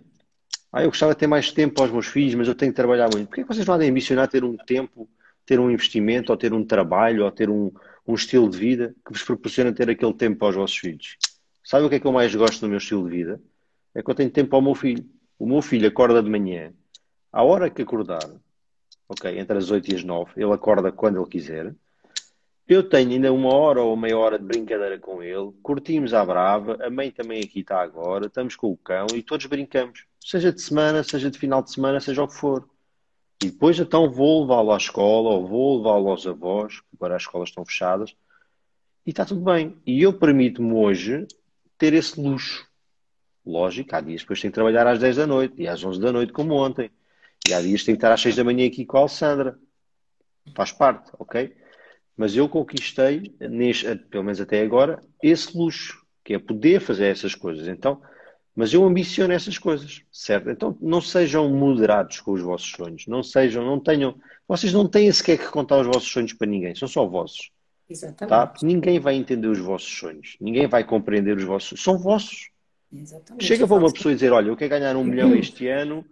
[0.73, 3.07] Ah, eu gostava de ter mais tempo aos meus filhos, mas eu tenho que trabalhar
[3.13, 3.27] muito.
[3.27, 5.07] Porquê é que vocês não de ambicionar ter um tempo,
[5.45, 7.71] ter um investimento, ou ter um trabalho, ou ter um,
[8.07, 11.15] um estilo de vida que vos proporciona ter aquele tempo para os vossos filhos?
[11.63, 13.39] Sabe o que é que eu mais gosto do meu estilo de vida?
[13.93, 15.05] É que eu tenho tempo ao meu filho.
[15.37, 16.73] O meu filho acorda de manhã,
[17.31, 18.27] à hora que acordar,
[19.07, 21.75] ok, entre as 8 e as 9, ele acorda quando ele quiser.
[22.67, 26.77] Eu tenho ainda uma hora ou meia hora de brincadeira com ele, curtimos à brava,
[26.81, 30.61] a mãe também aqui está agora, estamos com o cão e todos brincamos, seja de
[30.61, 32.67] semana, seja de final de semana, seja o que for.
[33.43, 37.49] E depois então vou levá-lo à escola ou vou levá-lo aos avós, agora as escolas
[37.49, 38.15] estão fechadas,
[39.05, 39.77] e está tudo bem.
[39.85, 41.27] E eu permito-me hoje
[41.77, 42.65] ter esse luxo.
[43.45, 46.11] Lógico, há dias depois tenho que trabalhar às 10 da noite e às 11 da
[46.11, 46.89] noite, como ontem.
[47.45, 49.59] E há dias tenho que estar às 6 da manhã aqui com a Alessandra.
[50.55, 51.53] Faz parte, ok?
[52.15, 57.35] Mas eu conquistei, neste, pelo menos até agora, esse luxo, que é poder fazer essas
[57.35, 57.67] coisas.
[57.67, 58.01] Então,
[58.55, 60.49] mas eu ambiciono essas coisas, certo?
[60.49, 64.15] Então não sejam moderados com os vossos sonhos, não sejam, não tenham,
[64.47, 67.51] vocês não têm sequer que contar os vossos sonhos para ninguém, são só vossos.
[67.89, 68.29] Exatamente.
[68.29, 68.53] Tá?
[68.61, 72.49] Ninguém vai entender os vossos sonhos, ninguém vai compreender os vossos, são vossos.
[72.91, 73.43] Exatamente.
[73.43, 76.05] Chega para uma pessoa e dizer, olha, eu quero ganhar um milhão este ano,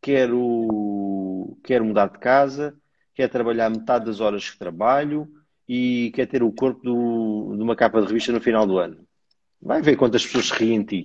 [0.00, 2.74] quero, quero mudar de casa,
[3.14, 5.28] quero trabalhar metade das horas que trabalho
[5.68, 8.98] e quero ter o corpo do, de uma capa de revista no final do ano.
[9.60, 11.04] Vai ver quantas pessoas se riem em ti.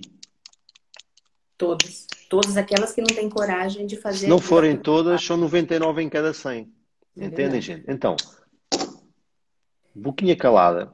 [1.62, 2.06] Todas.
[2.28, 4.18] Todas aquelas que não têm coragem de fazer.
[4.18, 6.68] Se não forem todas, são 99 em cada 100.
[7.16, 7.84] É Entendem, gente?
[7.86, 8.16] Então,
[9.94, 10.92] boquinha calada.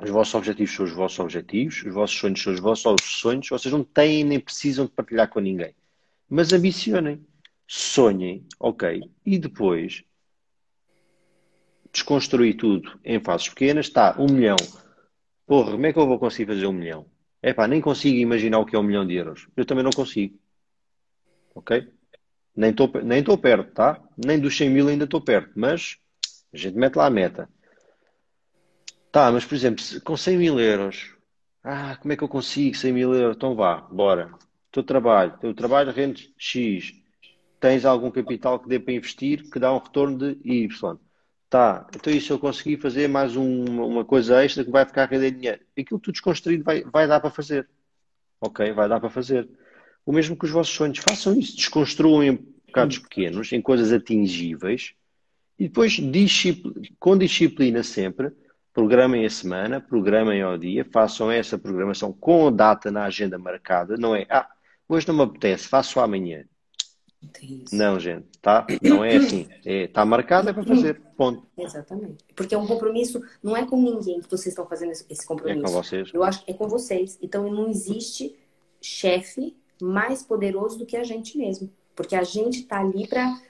[0.00, 3.48] Os vossos objetivos são os vossos objetivos, os vossos sonhos são os vossos sonhos.
[3.48, 5.74] Vocês não têm nem precisam de partilhar com ninguém.
[6.28, 7.26] Mas ambicionem,
[7.66, 9.02] sonhem, ok.
[9.24, 10.04] E depois
[11.90, 13.86] desconstruir tudo em fases pequenas.
[13.86, 14.56] Está, um milhão.
[15.46, 17.06] Porra, como é que eu vou conseguir fazer um milhão?
[17.46, 19.46] É pá, nem consigo imaginar o que é um milhão de euros.
[19.56, 20.36] Eu também não consigo.
[21.54, 21.88] Ok?
[22.56, 24.02] Nem estou nem perto, tá?
[24.16, 25.52] Nem dos 100 mil ainda estou perto.
[25.54, 25.96] Mas
[26.52, 27.48] a gente mete lá a meta.
[29.12, 31.14] Tá, mas por exemplo, com 100 mil euros.
[31.62, 33.36] Ah, como é que eu consigo 100 mil euros?
[33.36, 34.32] Então vá, bora.
[34.72, 35.38] Teu trabalho.
[35.38, 36.94] Teu trabalho rende X.
[37.60, 40.98] Tens algum capital que dê para investir que dá um retorno de Y.
[41.48, 45.06] Tá, então isso eu consegui fazer mais um, uma coisa extra que vai ficar a
[45.06, 45.60] render dinheiro.
[45.78, 47.68] Aquilo tudo desconstruído vai, vai dar para fazer.
[48.40, 48.72] Ok?
[48.72, 49.48] Vai dar para fazer.
[50.04, 50.98] O mesmo que os vossos sonhos.
[50.98, 51.56] Façam isso.
[51.56, 52.34] Desconstruam em
[52.66, 54.94] bocados pequenos, em coisas atingíveis.
[55.58, 56.70] E depois, discipl...
[56.98, 58.32] com disciplina sempre,
[58.72, 63.96] programem a semana, programem ao dia, façam essa programação com a data na agenda marcada.
[63.96, 64.48] Não é, ah,
[64.88, 66.44] hoje não me apetece, faço amanhã.
[67.72, 68.66] Não, gente, tá?
[68.82, 69.42] Não é assim.
[69.42, 71.00] Está é, tá marcado, é para fazer.
[71.16, 71.46] Ponto.
[71.56, 72.24] Exatamente.
[72.34, 75.60] Porque é um compromisso, não é com ninguém que vocês estão fazendo esse compromisso.
[75.60, 76.10] É com vocês.
[76.12, 77.18] Eu acho que é com vocês.
[77.22, 78.36] Então não existe
[78.80, 81.70] chefe mais poderoso do que a gente mesmo.
[81.94, 83.40] Porque a gente está ali para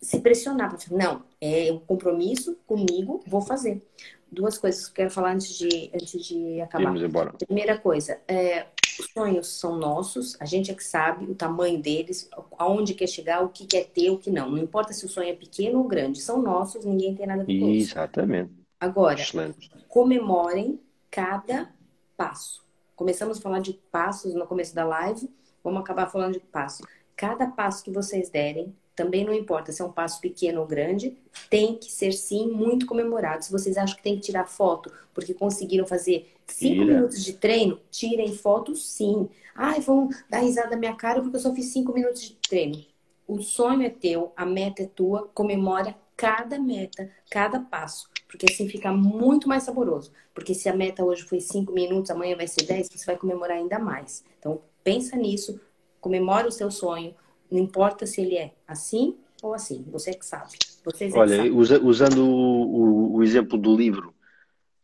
[0.00, 0.70] se pressionar.
[0.70, 3.82] Pra falar, não, é um compromisso comigo, vou fazer.
[4.30, 6.86] Duas coisas que eu quero falar antes de, antes de acabar.
[6.86, 7.32] Vamos embora.
[7.32, 8.66] Primeira coisa, é,
[8.98, 12.28] Os sonhos são nossos, a gente é que sabe o tamanho deles,
[12.58, 14.50] aonde quer chegar, o que quer ter, o que não.
[14.50, 17.44] Não importa se o sonho é pequeno ou grande, são nossos, ninguém tem nada a
[17.44, 17.92] ver com isso.
[17.92, 18.52] Exatamente.
[18.78, 19.70] Agora, Excelente.
[19.88, 20.80] comemorem
[21.10, 21.72] cada
[22.16, 22.64] passo.
[22.94, 25.30] Começamos a falar de passos no começo da live,
[25.62, 26.82] vamos acabar falando de passo.
[27.14, 31.16] Cada passo que vocês derem, também não importa se é um passo pequeno ou grande,
[31.50, 33.44] tem que ser sim muito comemorado.
[33.44, 36.94] Se vocês acham que tem que tirar foto porque conseguiram fazer cinco Tira.
[36.94, 39.28] minutos de treino, tirem foto sim.
[39.54, 42.82] Ai, vão dar risada na minha cara porque eu só fiz cinco minutos de treino.
[43.28, 48.08] O sonho é teu, a meta é tua, comemora cada meta, cada passo.
[48.26, 50.12] Porque assim fica muito mais saboroso.
[50.34, 53.58] Porque se a meta hoje foi cinco minutos, amanhã vai ser 10, você vai comemorar
[53.58, 54.24] ainda mais.
[54.38, 55.60] Então, pensa nisso,
[56.00, 57.14] comemora o seu sonho.
[57.50, 59.84] Não importa se ele é assim ou assim.
[59.90, 60.52] Você é que sabe.
[60.84, 64.14] Vocês é que Olha, usa- usando o, o- o exemplo do livro,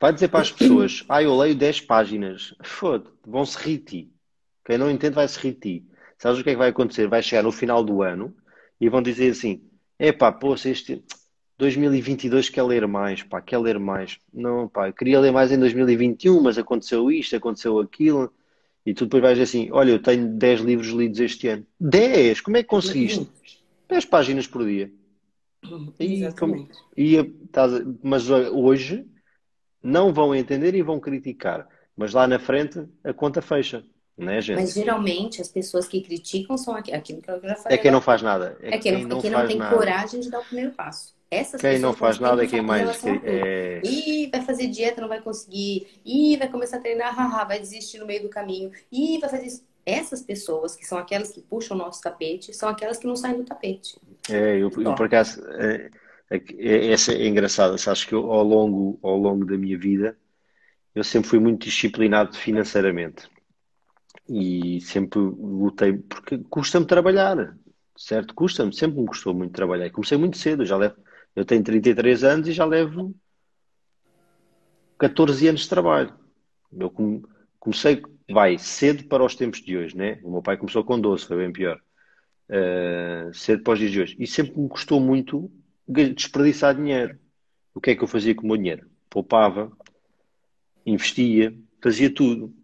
[0.00, 2.54] vai dizer para as pessoas: Ah, eu leio 10 páginas.
[2.62, 4.12] Foda, vão-se rir ti.
[4.64, 5.86] Quem não entende vai se rir ti.
[6.18, 7.08] Sabes o que é que vai acontecer?
[7.08, 8.34] Vai chegar no final do ano
[8.80, 9.62] e vão dizer assim:
[9.98, 11.02] Epá, poxa, este
[11.58, 14.18] 2022 quer ler mais, pá, quer ler mais.
[14.32, 18.32] Não, pá, eu queria ler mais em 2021, mas aconteceu isto, aconteceu aquilo.
[18.84, 21.66] E tu depois vais dizer assim: Olha, eu tenho 10 livros lidos este ano.
[21.80, 22.40] 10?
[22.40, 23.28] Como é que conseguiste?
[23.88, 24.90] 10 páginas por dia.
[26.00, 26.72] E Exatamente.
[26.96, 29.06] E, a- estás mas hoje
[29.82, 31.68] não vão entender e vão criticar.
[31.96, 33.84] Mas lá na frente a conta fecha,
[34.16, 34.56] não é, gente?
[34.60, 37.78] Mas geralmente as pessoas que criticam são aqui- aquilo que eu já falei.
[37.78, 38.04] É quem não agora.
[38.04, 38.56] faz nada.
[38.60, 39.76] É É quem não, quem não quem não tem nada.
[39.76, 41.14] coragem de dar o primeiro passo.
[41.32, 43.00] Essas Quem pessoas não faz nada é quem mais.
[43.00, 43.22] tudo.
[43.24, 43.80] É...
[43.82, 45.88] Ih, vai fazer dieta, não vai conseguir.
[46.04, 48.70] Ih, vai começar a treinar, haha, vai desistir no meio do caminho.
[48.92, 49.64] Ih, vai fazer isso.
[49.86, 53.38] Essas pessoas, que são aquelas que puxam o nosso tapete, são aquelas que não saem
[53.38, 53.98] do tapete.
[54.28, 55.90] É, eu, eu por acaso, é,
[56.30, 57.78] é, é- essa é engraçada.
[57.78, 60.14] Sabes que eu, ao longo, ao longo da minha vida,
[60.94, 63.26] eu sempre fui muito disciplinado financeiramente.
[64.28, 67.56] E sempre lutei, porque custa-me trabalhar,
[67.96, 68.34] certo?
[68.34, 69.86] Custa-me, sempre me custou muito trabalhar.
[69.86, 70.96] E comecei muito cedo, já levo,
[71.34, 73.14] eu tenho 33 anos e já levo
[74.98, 76.14] 14 anos de trabalho.
[76.72, 77.22] Eu come-
[77.58, 80.20] comecei, vai, cedo para os tempos de hoje, né?
[80.22, 81.80] O meu pai começou com 12, foi bem pior.
[82.48, 84.16] Uh, cedo para os dias de hoje.
[84.18, 85.50] E sempre me custou muito
[85.88, 87.18] desperdiçar dinheiro.
[87.74, 88.86] O que é que eu fazia com o meu dinheiro?
[89.08, 89.72] Poupava,
[90.84, 92.54] investia, fazia tudo.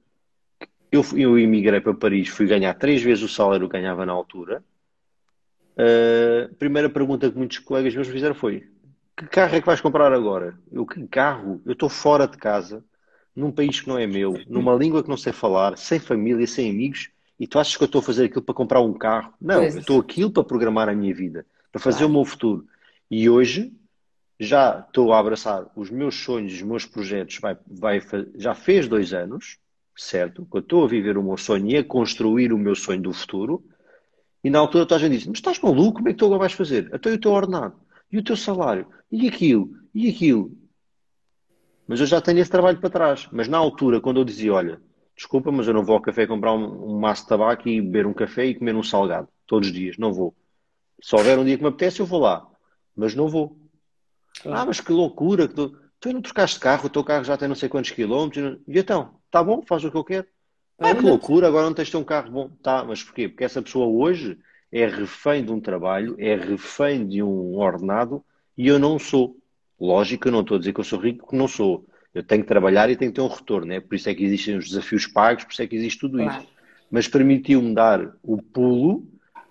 [0.91, 4.65] Eu, eu emigrei para Paris, fui ganhar três vezes o salário que ganhava na altura.
[5.79, 8.67] Uh, a primeira pergunta que muitos colegas meus me fizeram foi:
[9.17, 10.59] Que carro é que vais comprar agora?
[10.73, 11.61] Eu, que carro?
[11.65, 12.85] Eu estou fora de casa,
[13.35, 16.69] num país que não é meu, numa língua que não sei falar, sem família, sem
[16.71, 19.33] amigos, e tu achas que eu estou a fazer aquilo para comprar um carro?
[19.41, 19.75] Não, Pois.
[19.75, 22.11] eu estou aquilo para programar a minha vida, para fazer Claro.
[22.11, 22.67] o meu futuro.
[23.09, 23.73] E hoje
[24.41, 27.39] já estou a abraçar os meus sonhos, os meus projetos.
[27.39, 28.03] Vai, vai,
[28.35, 29.59] já fez dois anos,
[29.97, 30.47] certo?
[30.51, 33.13] Que eu estou a viver o meu sonho e a construir o meu sonho do
[33.13, 33.63] futuro.
[34.43, 35.95] E na altura toda a gente disse: Mas estás maluco?
[35.95, 36.89] Como é que tu agora vais fazer?
[36.95, 37.75] Até o teu ordenado,
[38.11, 40.53] e o teu salário, e aquilo, e aquilo.
[41.87, 43.29] Mas eu já tenho esse trabalho para trás.
[43.33, 44.81] Mas na altura, quando eu dizia: Olha,
[45.17, 48.07] desculpa, mas eu não vou ao café comprar um, um maço de tabaco e beber
[48.07, 50.35] um café e comer um salgado todos os dias, não vou.
[51.01, 52.47] Se houver um dia que me apetece, eu vou lá,
[52.95, 53.57] mas não vou.
[54.45, 55.49] Ah, mas que loucura!
[55.49, 58.59] Que tu, tu não trocaste carro, o teu carro já tem não sei quantos quilómetros.
[58.69, 60.27] E então, tá bom, faz o que eu quero.
[60.79, 62.51] Ah, que loucura, agora não tens de ter um carro bom.
[62.63, 63.29] Tá, mas porquê?
[63.29, 64.39] Porque essa pessoa hoje
[64.71, 68.25] é refém de um trabalho, é refém de um ordenado
[68.57, 69.37] e eu não sou.
[69.81, 71.85] Lógico, eu não estou a dizer que eu sou rico, porque não sou.
[72.15, 73.81] Eu tenho que trabalhar e tenho que ter um retorno, né?
[73.81, 76.43] Por isso é que existem os desafios pagos, por isso é que existe tudo Claro.
[76.43, 76.53] isso.
[76.91, 79.07] Mas permitiu-me dar o pulo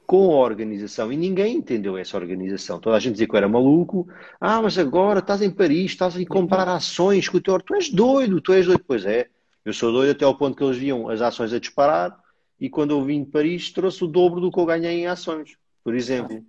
[0.06, 2.80] com a organização e ninguém entendeu essa organização.
[2.80, 4.08] Toda a gente dizia que eu era maluco.
[4.40, 7.60] Ah, mas agora estás em Paris, estás a comprar ações com o teu...
[7.60, 8.84] Tu és doido, tu és doido.
[8.88, 9.28] Pois é,
[9.70, 12.18] eu sou doido até ao ponto que eles viam as ações a disparar
[12.60, 15.58] e quando eu vim de Paris trouxe o dobro do que eu ganhei em ações,
[15.84, 16.44] por exemplo.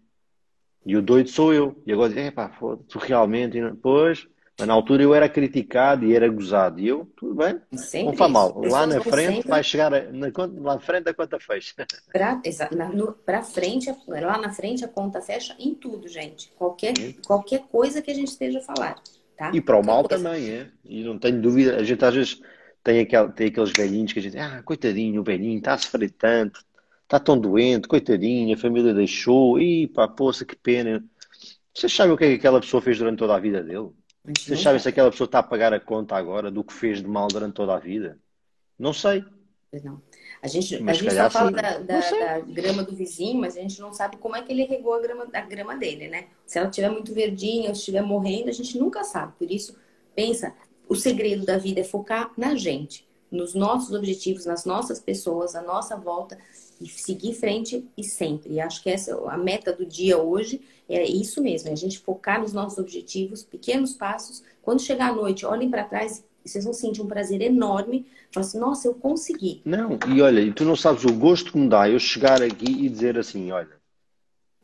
[0.87, 1.83] E o doido sou eu.
[1.87, 3.59] E agora dizem, pá, foda tu realmente...
[3.83, 4.27] Pois,
[4.59, 6.81] mas na altura eu era criticado e era gozado.
[6.81, 8.61] E eu, tudo bem, Sempre não faz mal.
[8.65, 8.73] isso.
[8.73, 10.29] Lá na frente sempre vai chegar, a- na,
[10.61, 11.75] lá na frente a conta fecha.
[12.11, 16.51] Pra, exa- na- no- pra frente, lá na frente a conta fecha em tudo, gente.
[16.57, 16.95] Qualquer,
[17.27, 18.97] qualquer coisa que a gente esteja a falar,
[19.37, 19.51] tá?
[19.55, 20.25] E para o mal coisa.
[20.25, 20.69] também, é?
[20.85, 22.41] E não tenho dúvida, a gente às vezes
[22.89, 25.79] tem, aquel, tem aqueles velhinhos que a gente diz, ah, coitadinho, o velhinho está a
[25.79, 26.65] sofrer tanto,
[27.03, 31.05] está tão doente, coitadinho, a família deixou, e pá, poça, que pena.
[31.75, 33.91] Vocês sabem o que é que aquela pessoa fez durante toda a vida dele?
[34.25, 34.81] Vocês sabem sabe.
[34.81, 37.53] se aquela pessoa está a pagar a conta agora do que fez de mal durante
[37.53, 38.19] toda a vida?
[38.79, 39.23] Não sei.
[39.85, 40.01] Não.
[40.41, 43.79] A gente, a gente só fala da, da- da grama do vizinho, mas a gente
[43.83, 46.29] não sabe como é que ele regou a grama, a grama dele, né?
[46.47, 49.35] Se ela estiver muito verdinha ou estiver morrendo, a gente nunca sabe.
[49.39, 49.77] Por isso,
[50.15, 50.55] pensa,
[50.89, 53.07] o segredo da vida é focar na gente.
[53.31, 56.39] nos nossos objetivos, nas nossas pessoas, à nossa volta
[56.81, 58.55] e seguir frente e sempre.
[58.55, 61.99] E acho que essa a meta do dia hoje é isso mesmo, é a gente
[61.99, 64.43] focar nos nossos objetivos, pequenos passos.
[64.63, 68.07] Quando chegar à noite, olhem para trás e vocês vão sentir um prazer enorme.
[68.31, 69.61] Falar assim, nossa, eu consegui.
[69.65, 72.71] Não, e olha, e tu não sabes o gosto que me dá eu chegar aqui
[72.71, 73.77] e dizer assim, olha,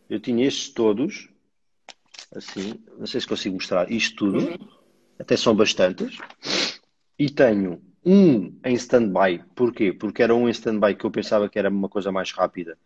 [0.08, 1.28] eu tinha estes todos,
[2.34, 4.58] assim, não sei se consigo mostrar isto tudo, uhum.
[5.18, 6.18] Até são bastantes,
[7.18, 9.42] e tenho um em stand-by.
[9.54, 9.92] Porquê?
[9.92, 12.76] Porque era um em stand-by que eu pensava que era uma coisa mais rápida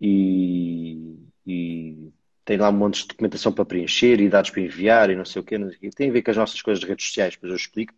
[0.00, 1.16] e,
[1.46, 2.12] e,
[2.44, 5.40] tem lá um monte de documentação para preencher e dados para enviar e não sei
[5.40, 5.56] o quê.
[5.56, 5.90] Sei o quê.
[5.90, 7.94] Tem a ver com as nossas coisas de redes sociais, depois eu explico.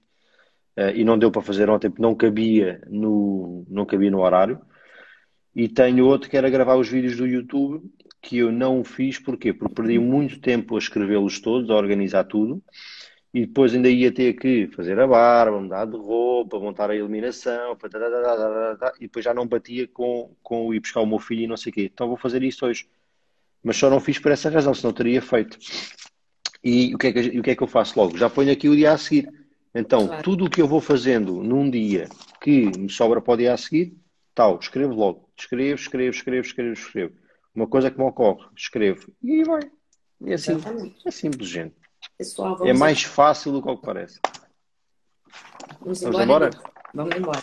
[0.77, 4.61] Uh, e não deu para fazer ontem porque não cabia no, não cabia no horário.
[5.55, 9.53] E tenho outro que era gravar os vídeos do YouTube que eu não fiz, porquê?
[9.53, 12.63] Porque perdi muito tempo a escrevê-los todos, a organizar tudo
[13.37, 17.77] e depois ainda ia ter que fazer a barba, mudar de roupa, montar a iluminação,
[18.99, 21.71] e depois já não batia com, com ir buscar o meu filho e não sei
[21.71, 21.91] o quê.
[21.93, 22.89] Então vou fazer isso hoje.
[23.63, 25.59] Mas só não fiz por essa razão, senão teria feito.
[26.65, 28.17] E o que é que, o que, é que eu faço logo?
[28.17, 29.31] Já ponho aqui o dia a seguir.
[29.75, 30.23] Então, claro.
[30.23, 32.09] tudo o que eu vou fazendo num dia
[32.41, 33.95] que me sobra para o dia a seguir,
[34.35, 35.29] tal, escrevo logo.
[35.37, 37.13] Escrevo, escrevo, escrevo, escrevo, escrevo.
[37.55, 39.13] Uma coisa que me ocorre, escrevo.
[39.23, 39.61] E aí vai.
[40.25, 40.53] É assim.
[41.05, 41.86] É simples, gente.
[42.19, 43.09] Pessoal, é mais a...
[43.09, 44.19] fácil do que o que parece.
[45.81, 46.51] Vamos, vamos embora?
[46.95, 47.43] Vamos embora.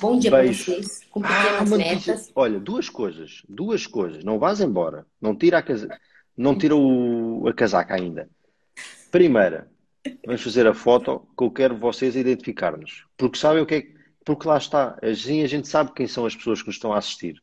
[0.00, 2.32] Bom dia para vocês, com pequenas ah, metas.
[2.36, 4.22] Olha, duas coisas, duas coisas.
[4.22, 5.04] Não vás embora.
[5.20, 5.88] Não tira a, casa...
[6.36, 7.48] não tira o...
[7.48, 8.30] a casaca ainda.
[9.10, 9.68] Primeira,
[10.24, 13.04] vamos fazer a foto que eu quero vocês identificar-nos.
[13.16, 13.86] Porque sabem o que é
[14.24, 14.96] Porque lá está.
[15.02, 17.42] Assim a gente sabe quem são as pessoas que nos estão a assistir.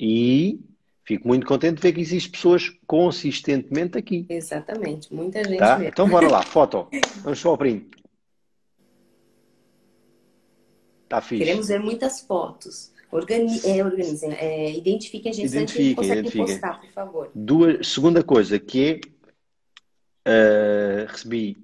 [0.00, 0.58] E
[1.04, 4.24] Fico muito contente de ver que existem pessoas consistentemente aqui.
[4.28, 5.84] Exatamente, muita gente tá?
[5.84, 6.88] Então bora lá, foto.
[7.22, 7.90] Vamos só ao print.
[11.06, 11.44] Tá fixe.
[11.44, 12.90] Queremos ver muitas fotos.
[13.12, 16.46] Organi é, organizem, é, identifiquem a gente identifiquem, identifiquem.
[16.46, 17.30] postar, por favor.
[17.34, 19.00] Duas, segunda coisa que
[20.24, 21.56] é, uh, recebi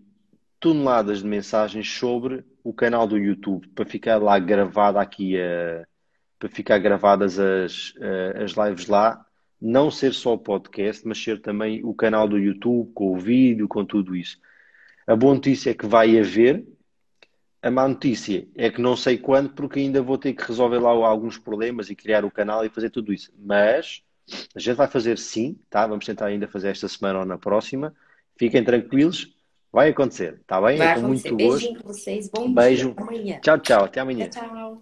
[0.61, 5.85] toneladas de mensagens sobre o canal do YouTube para ficar lá gravada aqui a,
[6.39, 9.27] para ficar gravadas as, eh, as lives lá
[9.61, 13.69] não ser só o podcast, mas ser também o canal do YouTube, com o vídeo,
[13.69, 14.39] com tudo isso.
[15.07, 16.65] A boa notícia é que vai haver,
[17.63, 20.91] a má notícia é que não sei quando, porque ainda vou ter que resolver lá
[20.91, 23.31] alguns problemas e criar o canal e fazer tudo isso.
[23.39, 24.03] Mas
[24.55, 25.87] a gente vai fazer sim, tá?
[25.87, 27.95] Vamos tentar ainda fazer esta semana ou na próxima.
[28.37, 29.35] Fiquem tranquilos,
[29.71, 30.79] vai acontecer, tá bem?
[30.79, 31.33] Vai é com acontecer.
[31.33, 31.61] muito gosto.
[31.61, 32.95] Beijinho vocês, bom Beijo.
[32.95, 33.03] dia.
[33.03, 33.41] Amanhã.
[33.43, 33.85] Tchau, tchau.
[33.85, 34.29] Até amanhã.
[34.31, 34.81] Tchau.